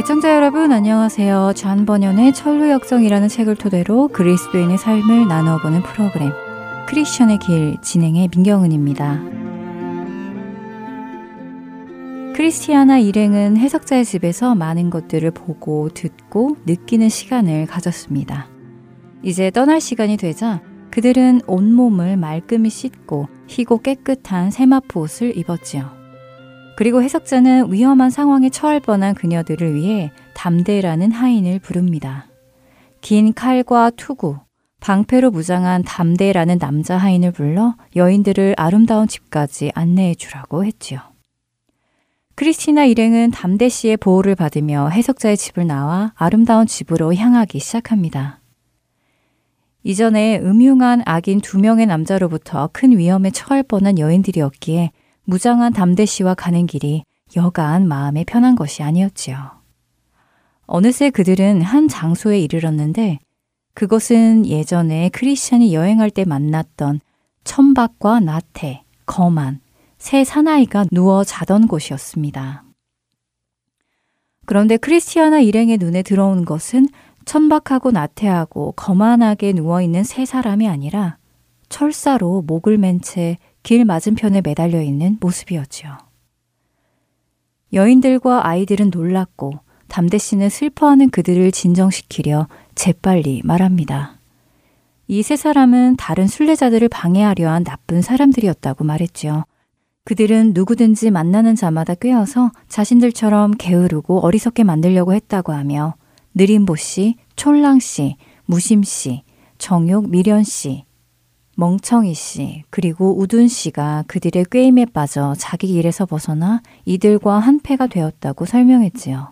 [0.00, 1.52] 애청자 여러분 안녕하세요.
[1.54, 6.32] 존 번연의 천로역정이라는 책을 토대로 그리스도인의 삶을 나누어보는 프로그램
[6.88, 9.31] 크리스천의 길 진행의 민경은입니다.
[12.42, 18.48] 크리스티아나 일행은 해석자의 집에서 많은 것들을 보고 듣고 느끼는 시간을 가졌습니다.
[19.22, 25.88] 이제 떠날 시간이 되자 그들은 온몸을 말끔히 씻고 희고 깨끗한 세마포 옷을 입었지요.
[26.76, 32.26] 그리고 해석자는 위험한 상황에 처할 뻔한 그녀들을 위해 담대라는 하인을 부릅니다.
[33.00, 34.38] 긴 칼과 투구,
[34.80, 41.11] 방패로 무장한 담대라는 남자 하인을 불러 여인들을 아름다운 집까지 안내해 주라고 했지요.
[42.42, 48.40] 크리스티나 일행은 담대 씨의 보호를 받으며 해석자의 집을 나와 아름다운 집으로 향하기 시작합니다.
[49.84, 54.90] 이전에 음흉한 악인 두 명의 남자로부터 큰 위험에 처할 뻔한 여인들이었기에
[55.22, 57.04] 무장한 담대 씨와 가는 길이
[57.36, 59.36] 여간 마음에 편한 것이 아니었지요.
[60.66, 63.20] 어느새 그들은 한 장소에 이르렀는데
[63.74, 67.02] 그것은 예전에 크리스찬이 여행할 때 만났던
[67.44, 69.60] 천박과 나태, 거만,
[70.02, 72.64] 새 사나이가 누워 자던 곳이었습니다.
[74.46, 76.88] 그런데 크리스티아나 일행의 눈에 들어온 것은
[77.24, 81.18] 천박하고 나태하고 거만하게 누워있는 세 사람이 아니라
[81.68, 85.96] 철사로 목을 맨 채 길 맞은편에 매달려 있는 모습이었지요.
[87.72, 89.52] 여인들과 아이들은 놀랐고
[89.86, 94.18] 담대 씨는 슬퍼하는 그들을 진정시키려 재빨리 말합니다.
[95.06, 99.44] 이 세 사람은 다른 순례자들을 방해하려 한 나쁜 사람들이었다고 말했지요.
[100.04, 105.94] 그들은 누구든지 만나는 자마다 꿰어서 자신들처럼 게으르고 어리석게 만들려고 했다고 하며
[106.34, 109.22] 느림보 씨, 촐랑 씨, 무심 씨,
[109.58, 110.84] 정욕 미련 씨,
[111.56, 119.30] 멍청이 씨, 그리고 우둔 씨가 그들의 꾀임에 빠져 자기 길에서 벗어나 이들과 한패가 되었다고 설명했지요.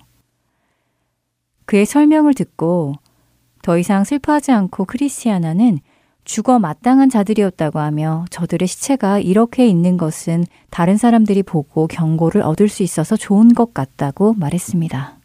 [1.65, 2.95] 그의 설명을 듣고
[3.63, 5.81] 더 이상 슬퍼하지 않고 크리스티아나는
[6.31, 12.85] 죽어 마땅한 자들이었다고 하며 저들의 시체가 이렇게 있는 것은 다른 사람들이 보고 경고를 얻을 수
[12.85, 15.19] 있어서 좋은 것 같다고 말했습니다.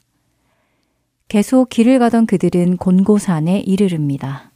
[1.28, 4.50] 계속 길을 가던 그들은 곤고산에 이르릅니다.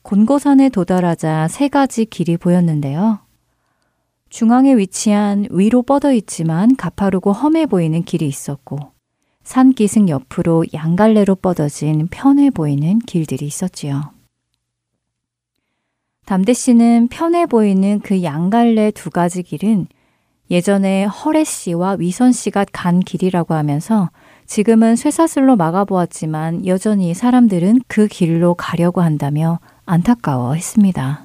[0.00, 3.18] 곤고산에 도달하자 세 가지 길이 보였는데요.
[4.30, 8.78] 중앙에 위치한 위로 뻗어 있지만 가파르고 험해 보이는 길이 있었고,
[9.42, 14.13] 산 기승 옆으로 양갈래로 뻗어진 편해 보이는 길들이 있었지요.
[16.24, 19.86] 담대 씨는 편해 보이는 그 양갈래 두 가지 길은
[20.50, 24.10] 예전에 허래 씨와 위선 씨가 간 길이라고 하면서
[24.46, 31.22] 지금은 쇠사슬로 막아보았지만 여전히 사람들은 그 길로 가려고 한다며 안타까워 했습니다.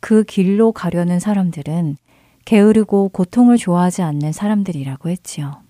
[0.00, 1.96] 그 길로 가려는 사람들은
[2.44, 5.62] 게으르고 고통을 좋아하지 않는 사람들이라고 했지요.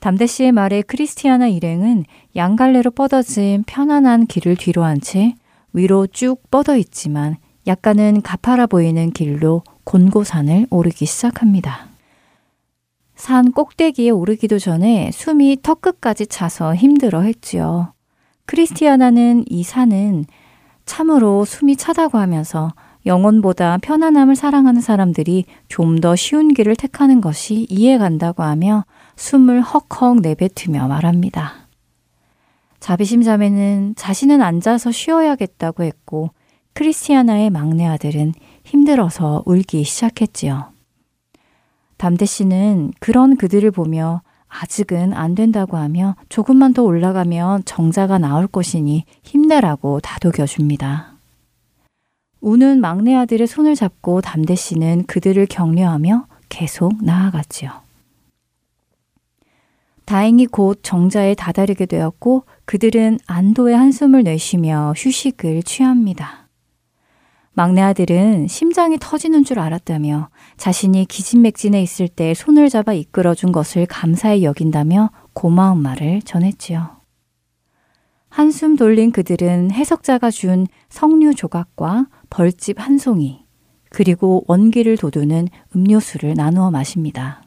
[0.00, 2.04] 담대 씨의 말에 크리스티아나 일행은
[2.36, 5.34] 양갈래로 뻗어진 편안한 길을 뒤로 한 채
[5.72, 11.88] 위로 쭉 뻗어 있지만 약간은 가파라 보이는 길로 곤고산을 오르기 시작합니다.
[13.14, 17.92] 산 꼭대기에 오르기도 전에 숨이 턱끝까지 차서 힘들어 했지요.
[18.46, 20.24] 크리스티아나는 이 산은
[20.86, 22.72] 참으로 숨이 차다고 하면서
[23.04, 28.84] 영혼보다 편안함을 사랑하는 사람들이 좀 더 쉬운 길을 택하는 것이 이해간다고 하며
[29.16, 31.67] 숨을 헉헉 내뱉으며 말합니다.
[32.88, 36.30] 자비심 자매는 자신은 앉아서 쉬어야겠다고 했고
[36.72, 38.32] 크리스티아나의 막내 아들은
[38.64, 40.72] 힘들어서 울기 시작했지요.
[41.98, 49.04] 담대 씨는 그런 그들을 보며 아직은 안 된다고 하며 조금만 더 올라가면 정자가 나올 것이니
[49.22, 51.12] 힘내라고 다독여 줍니다.
[52.40, 57.87] 우는 막내 아들의 손을 잡고 담대 씨는 그들을 격려하며 계속 나아갔지요.
[60.08, 66.48] 다행히 곧 정자에 다다르게 되었고 그들은 안도의 한숨을 내쉬며 휴식을 취합니다.
[67.52, 74.44] 막내 아들은 심장이 터지는 줄 알았다며 자신이 기진맥진에 있을 때 손을 잡아 이끌어준 것을 감사히
[74.44, 77.02] 여긴다며 고마운 말을 전했지요.
[78.30, 83.44] 한숨 돌린 그들은 해석자가 준 석류 조각과 벌집 한 송이,
[83.90, 87.42] 그리고 원기를 돋우는 음료수를 나누어 마십니다.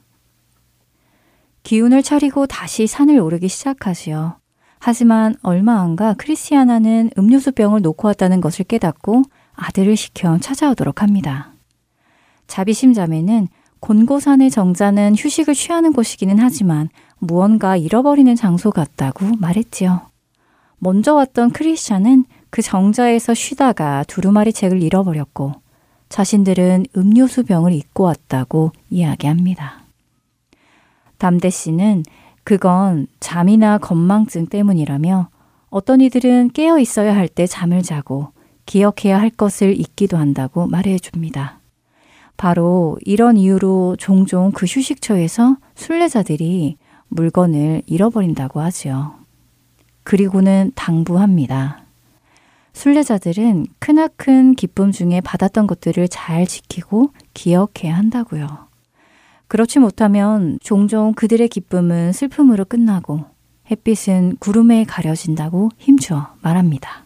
[1.64, 4.38] 기운을 차리고 다시 산을 오르기 시작하지요.
[4.80, 11.51] 하지만 얼마 안 가 크리스티아나는 음료수병을 놓고 왔다는 것을 깨닫고 아들을 시켜 찾아오도록 합니다.
[12.47, 13.47] 자비심 자매는
[13.80, 16.89] 곤고산의 정자는 휴식을 취하는 곳이기는 하지만
[17.20, 20.01] 무언가 잃어버리는 장소 같다고 말했지요.
[20.80, 25.53] 먼저 왔던 크리스찬은 그 정자에서 쉬다가 두루마리 책을 잃어버렸고
[26.09, 29.80] 자신들은 음료수 병을 잊고 왔다고 이야기합니다.
[31.22, 32.01] 담대 씨는
[32.43, 35.30] 그건 잠이나 건망증 때문이라며
[35.69, 38.30] 어떤 이들은 깨어 있어야 할 때 잠을 자고
[38.65, 41.59] 기억해야 할 것을 잊기도 한다고 말해 줍니다.
[42.38, 46.78] 바로 이런 이유로 종종 그 휴식처에서 순례자들이
[47.09, 49.13] 물건을 잃어버린다고 하지요.
[50.01, 51.84] 그리고는 당부합니다.
[52.74, 58.70] 순례자들은 크나큰 기쁨 중에 받았던 것들을 잘 지키고 기억해야 한다고요.
[59.51, 63.25] 그렇지 못하면 종종 그들의 기쁨은 슬픔으로 끝나고
[63.69, 67.03] 햇빛은 구름에 가려진다고 힘주어 말합니다.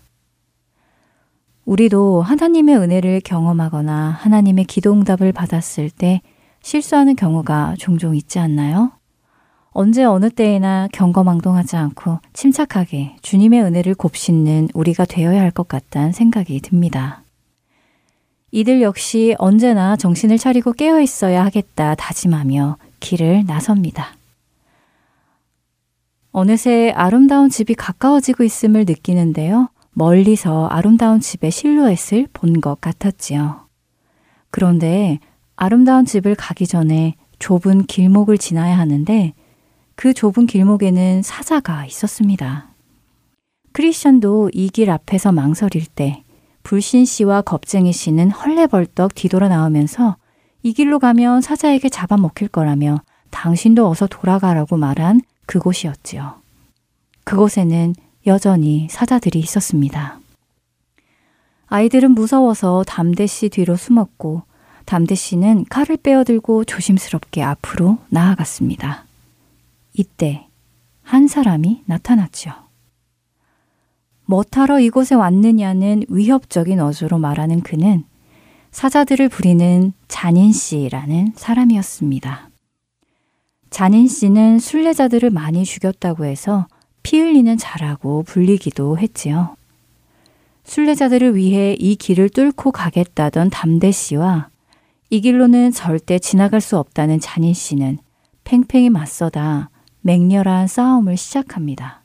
[1.66, 6.22] 우리도 하나님의 은혜를 경험하거나 하나님의 기도응답을 받았을 때
[6.62, 8.92] 실수하는 경우가 종종 있지 않나요?
[9.72, 16.62] 언제 어느 때에나 경거망동하지 않고 침착하게 주님의 은혜를 곱씹는 우리가 되어야 할 것 같다는 생각이
[16.62, 17.25] 듭니다.
[18.56, 24.16] 이들 역시 언제나 정신을 차리고 깨어 있어야 하겠다 다짐하며 길을 나섭니다.
[26.32, 29.68] 어느새 아름다운 집이 가까워지고 있음을 느끼는데요.
[29.92, 33.68] 멀리서 아름다운 집의 실루엣을 본 것 같았지요.
[34.52, 35.20] 그런데
[35.58, 39.34] 아름다운 집을 가기 전에 좁은 길목을 지나야 하는데
[39.96, 42.70] 그 좁은 길목에는 사자가 있었습니다.
[43.74, 46.24] 크리스천도 이 길 앞에서 망설일 때
[46.66, 50.18] 불신 씨와 겁쟁이 씨는 헐레벌떡 뒤돌아 나오면서
[50.64, 56.42] 이 길로 가면 사자에게 잡아먹힐 거라며 당신도 어서 돌아가라고 말한 그곳이었지요.
[57.24, 57.94] 그곳에는
[58.26, 60.20] 여전히 사자들이 있었습니다.
[61.68, 64.42] 아이들은 무서워서 담대 씨 뒤로 숨었고
[64.86, 69.06] 담대 씨는 칼을 빼어들고 조심스럽게 앞으로 나아갔습니다.
[69.94, 70.48] 이때
[71.04, 72.65] 한 사람이 나타났죠.
[74.26, 78.04] 뭐하러 이곳에 왔느냐는 위협적인 어조로 말하는 그는
[78.72, 82.50] 사자들을 부리는 잔인 씨라는 사람이었습니다.
[83.70, 86.68] 잔인 씨는 순례자들을 많이 죽였다고 해서
[87.04, 89.56] 피 흘리는 자라고 불리기도 했지요.
[90.64, 94.50] 순례자들을 위해 이 길을 뚫고 가겠다던 담대 씨와
[95.10, 98.00] 이 길로는 절대 지나갈 수 없다는 잔인 씨는
[98.44, 99.70] 팽팽히 맞서다
[100.02, 102.05] 맹렬한 싸움을 시작합니다.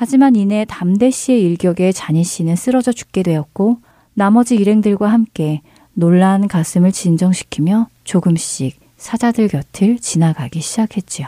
[0.00, 3.78] 하지만 이내 담대 씨의 일격에 잔인 씨는 쓰러져 죽게 되었고
[4.14, 5.60] 나머지 일행들과 함께
[5.92, 11.26] 놀란 가슴을 진정시키며 조금씩 사자들 곁을 지나가기 시작했지요.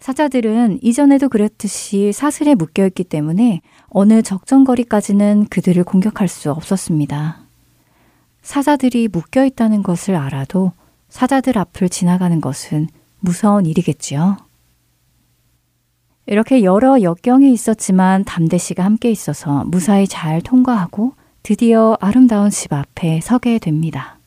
[0.00, 7.42] 사자들은 이전에도 그랬듯이 사슬에 묶여 있기 때문에 어느 적정거리까지는 그들을 공격할 수 없었습니다.
[8.42, 10.72] 사자들이 묶여 있다는 것을 알아도
[11.10, 12.88] 사자들 앞을 지나가는 것은
[13.20, 14.49] 무서운 일이겠지요.
[16.26, 23.20] 이렇게 여러 역경이 있었지만 담대 씨가 함께 있어서 무사히 잘 통과하고 드디어 아름다운 집 앞에
[23.20, 24.18] 서게 됩니다.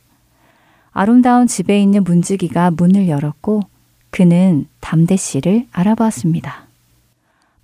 [0.91, 3.61] 아름다운 집에 있는 문지기가 문을 열었고
[4.09, 6.67] 그는 담대 씨를 알아보았습니다.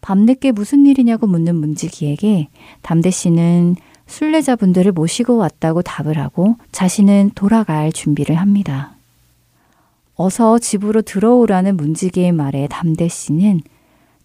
[0.01, 2.47] 밤늦게 무슨 일이냐고 묻는 문지기에게
[2.81, 3.75] 담대 씨는
[4.07, 8.93] 순례자분들을 모시고 왔다고 답을 하고 자신은 돌아갈 준비를 합니다.
[10.15, 13.61] 어서 집으로 들어오라는 문지기의 말에 담대 씨는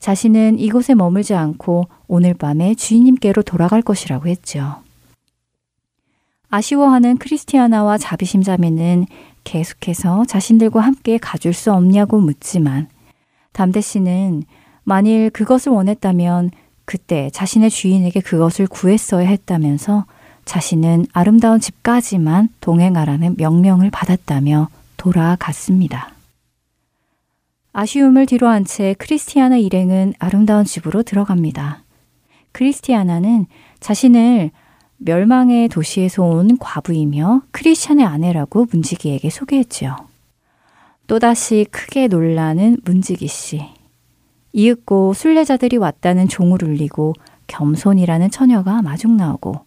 [0.04, 4.82] 자신은 이곳에 머물지 않고 오늘 밤에 주인님께로 돌아갈 것이라고 했죠.
[6.50, 9.06] 아쉬워하는 크리스티아나와 자비심 자매는
[9.44, 12.88] 계속해서 자신들과 함께 가줄 수 없냐고 묻지만
[13.52, 14.42] 담대 씨는
[14.82, 16.50] 만일 그것을 원했다면
[16.84, 20.04] 그때 자신의 주인에게 그것을 구했어야 했다면서
[20.44, 26.13] 자신은 아름다운 집까지만 동행하라는 명령을 받았다며 돌아갔습니다.
[27.76, 31.82] 아쉬움을 뒤로한 채 크리스티아나 일행은 아름다운 집으로 들어갑니다.
[32.52, 33.46] 크리스티아나는
[33.80, 34.52] 자신을
[34.98, 39.96] 멸망의 도시에서 온 과부이며 크리스찬의 아내라고 문지기에게 소개했지요.
[41.08, 43.60] 또다시 크게 놀라는 문지기 씨.
[44.52, 47.12] 이윽고 순례자들이 왔다는 종을 울리고
[47.48, 49.66] 겸손이라는 처녀가 마중 나오고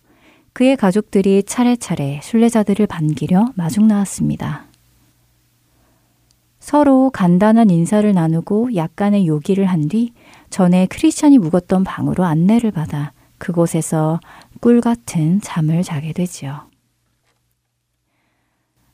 [0.54, 4.67] 그의 가족들이 차례차례 순례자들을 반기려 마중 나왔습니다.
[6.72, 10.12] 서로 간단한 인사를 나누고 약간의 요기를 한 뒤
[10.50, 14.20] 전에 크리스찬이 묵었던 방으로 안내를 받아 그곳에서
[14.60, 16.68] 꿀 같은 잠을 자게 되지요.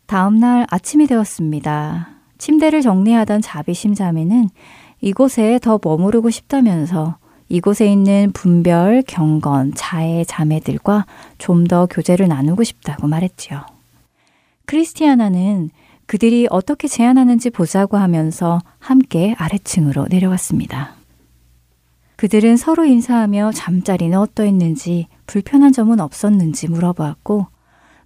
[0.05, 2.09] 다음 날 아침이 되었습니다.
[2.37, 4.49] 침대를 정리하던 자비심 자매는
[5.01, 7.17] 이곳에 더 머무르고 싶다면서
[7.49, 11.07] 이곳에 있는 분별, 경건, 자애 자매들과
[11.39, 13.65] 좀 더 교제를 나누고 싶다고 말했지요.
[14.67, 15.71] 크리스티아나는
[16.05, 20.93] 그들이 어떻게 제안하는지 보자고 하면서 함께 아래층으로 내려왔습니다.
[22.15, 27.47] 그들은 서로 인사하며 잠자리는 어떠했는지 불편한 점은 없었는지 물어보았고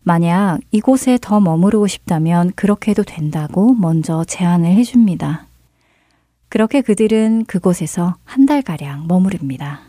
[0.02, 5.46] 만약 이곳에 더 머무르고 싶다면 그렇게 해도 된다고 먼저 제안을 해줍니다.
[6.50, 9.82] 그렇게 그들은 그곳에서 한 달가량 머무릅니다.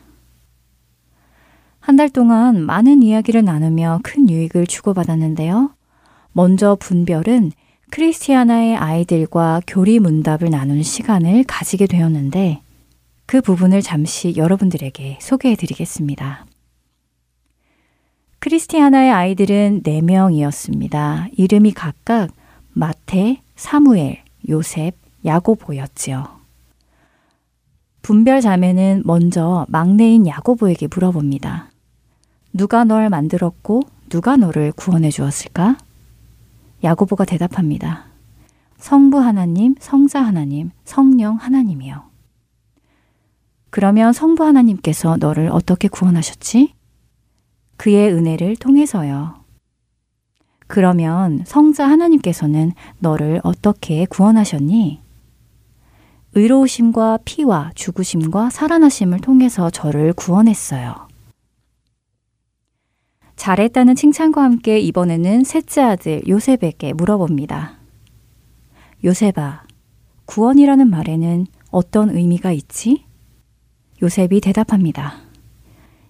[1.81, 5.71] 한 달 동안 많은 이야기를 나누며 큰 유익을 주고받았는데요.
[6.33, 7.53] 먼저 분별은
[7.91, 12.61] 크리스티아나의 아이들과 교리 문답을 나눈 시간을 가지게 되었는데
[13.27, 16.47] 그 부분을 잠시 여러분들에게 소개해 드리겠습니다.
[18.41, 21.31] 크리스티아나의 아이들은 4명이었습니다.
[21.33, 22.31] 이름이 각각
[22.73, 26.39] 마테, 사무엘, 요셉, 야고보였지요.
[28.03, 31.71] 분별 자매는 먼저 막내인 야고보에게 물어봅니다.
[32.53, 35.77] 누가 널 만들었고 누가 너를 구원해 주었을까?
[36.85, 38.05] 야고보가 대답합니다.
[38.79, 42.03] 성부 하나님, 성자 하나님, 성령 하나님이요.
[43.71, 46.75] 그러면 성부 하나님께서 너를 어떻게 구원하셨지?
[47.77, 49.35] 그의 은혜를 통해서요.
[50.67, 55.01] 그러면 성자 하나님께서는 너를 어떻게 구원하셨니?
[56.35, 61.08] 의로우심과 피와 죽으심과 살아나심을 통해서 저를 구원했어요.
[63.39, 67.79] 잘했다는 칭찬과 함께 이번에는 셋째 아들 요셉에게 물어봅니다.
[69.05, 69.63] 요셉아,
[70.27, 73.05] 구원이라는 말에는 어떤 의미가 있지?
[74.03, 75.15] 요셉이 대답합니다.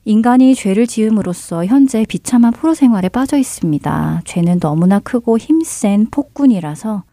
[0.07, 4.23] 인간이 죄를 지음으로써 현재 비참한 포로 생활에 빠져 있습니다.
[4.25, 7.05] 죄는 너무나 크고 힘센 폭군이라서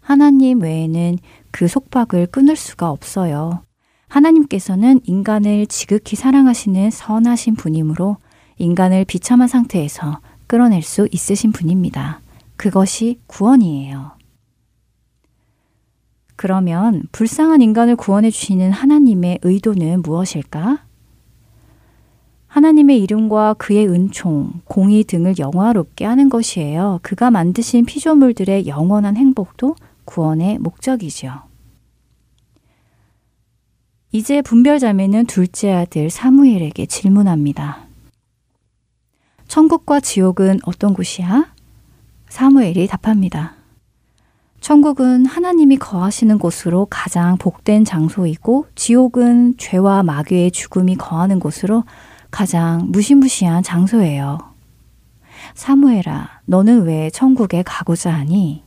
[0.00, 1.16] 하나님 외에는
[1.50, 3.64] 그 속박을 끊을 수가 없어요.
[4.08, 8.18] 하나님께서는 인간을 지극히 사랑하시는 선하신 분이므로
[8.58, 12.20] 인간을 비참한 상태에서 끌어낼 수 있으신 분입니다.
[12.56, 14.12] 그것이 구원이에요.
[16.36, 20.84] 그러면 불쌍한 인간을 구원해 주시는 하나님의 의도는 무엇일까?
[22.48, 27.00] 하나님의 이름과 그의 은총, 공의 등을 영화롭게 하는 것이에요.
[27.02, 29.74] 그가 만드신 피조물들의 영원한 행복도
[30.04, 31.42] 구원의 목적이지요.
[34.10, 37.86] 이제 분별자매는 둘째 아들 사무엘에게 질문합니다.
[39.52, 41.52] 천국과 지옥은 어떤 곳이야?
[42.30, 43.52] 사무엘이 답합니다.
[44.62, 51.84] 천국은 하나님이 거하시는 곳으로 가장 복된 장소이고 지옥은 죄와 마귀의 죽음이 거하는 곳으로
[52.30, 54.38] 가장 무시무시한 장소예요.
[55.54, 58.64] 사무엘아, 너는 왜 천국에 가고자 하니?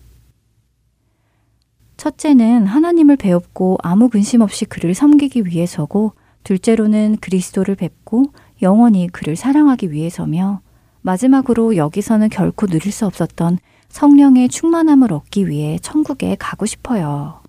[1.98, 6.14] 첫째는 하나님을 배웠고 아무 근심 없이 그를 섬기기 위해서고,
[6.44, 8.26] 둘째로는 그리스도를 뵙고
[8.62, 10.62] 영원히 그를 사랑하기 위해서며,
[11.06, 17.42] 마지막으로 여기서는 결코 누릴 수 없었던 성령의 충만함을 얻기 위해 천국에 가고 싶어요.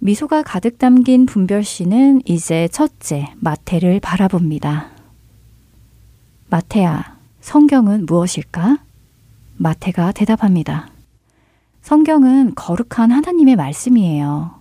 [0.00, 4.90] 미소가 가득 담긴 분별 씨는 이제 첫째 마태를 바라봅니다.
[6.48, 8.78] 마태야, 성경은 무엇일까?
[9.56, 10.88] 마태가 대답합니다.
[11.82, 14.58] 성경은 거룩한 하나님의 말씀이에요.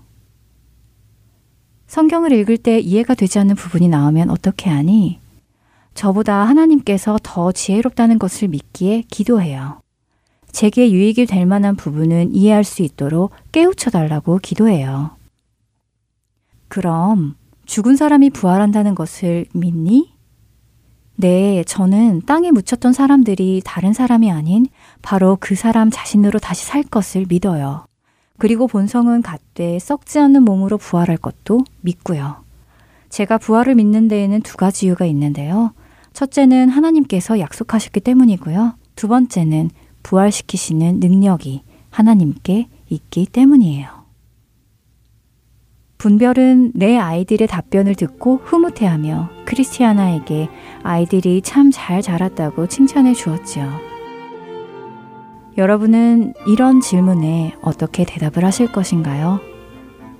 [1.87, 5.18] 성경을 읽을 때 이해가 되지 않는 부분이 나오면 어떻게 하니?
[5.99, 9.81] 저보다 하나님께서 더 지혜롭다는 것을 믿기에 기도해요.
[10.49, 15.11] 제게 유익이 될 만한 부분은 이해할 수 있도록 깨우쳐 달라고 기도해요.
[16.69, 17.35] 그럼
[17.65, 20.13] 죽은 사람이 부활한다는 것을 믿니?
[21.17, 24.67] 네, 저는 땅에 묻혔던 사람들이 다른 사람이 아닌
[25.01, 27.85] 바로 그 사람 자신으로 다시 살 것을 믿어요.
[28.37, 32.37] 그리고 본성은 같되 썩지 않는 몸으로 부활할 것도 믿고요.
[33.09, 35.73] 제가 부활을 믿는 데에는 두 가지 이유가 있는데요.
[36.19, 38.73] 첫째는 하나님께서 약속하셨기 때문이고요.
[38.97, 39.69] 두 번째는
[40.03, 43.87] 부활시키시는 능력이 하나님께 있기 때문이에요.
[45.97, 50.49] 분별은 내 아이들의 답변을 듣고 흐뭇해하며 크리스티아나에게
[50.83, 53.71] 아이들이 참 잘 자랐다고 칭찬해 주었지요.
[55.57, 59.39] 여러분은 이런 질문에 어떻게 대답을 하실 것인가요?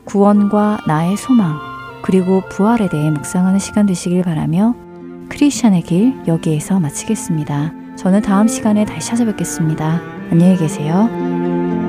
[0.06, 1.60] 구원과 나의 소망,
[2.04, 4.88] 그리고 부활에 대해 묵상하는 시간 되시길 바라며
[5.30, 7.73] 크리스찬의 길 여기에서 마치겠습니다.
[7.95, 10.01] 저는 다음 시간에 다시 찾아뵙겠습니다.
[10.32, 11.89] 안녕히 계세요.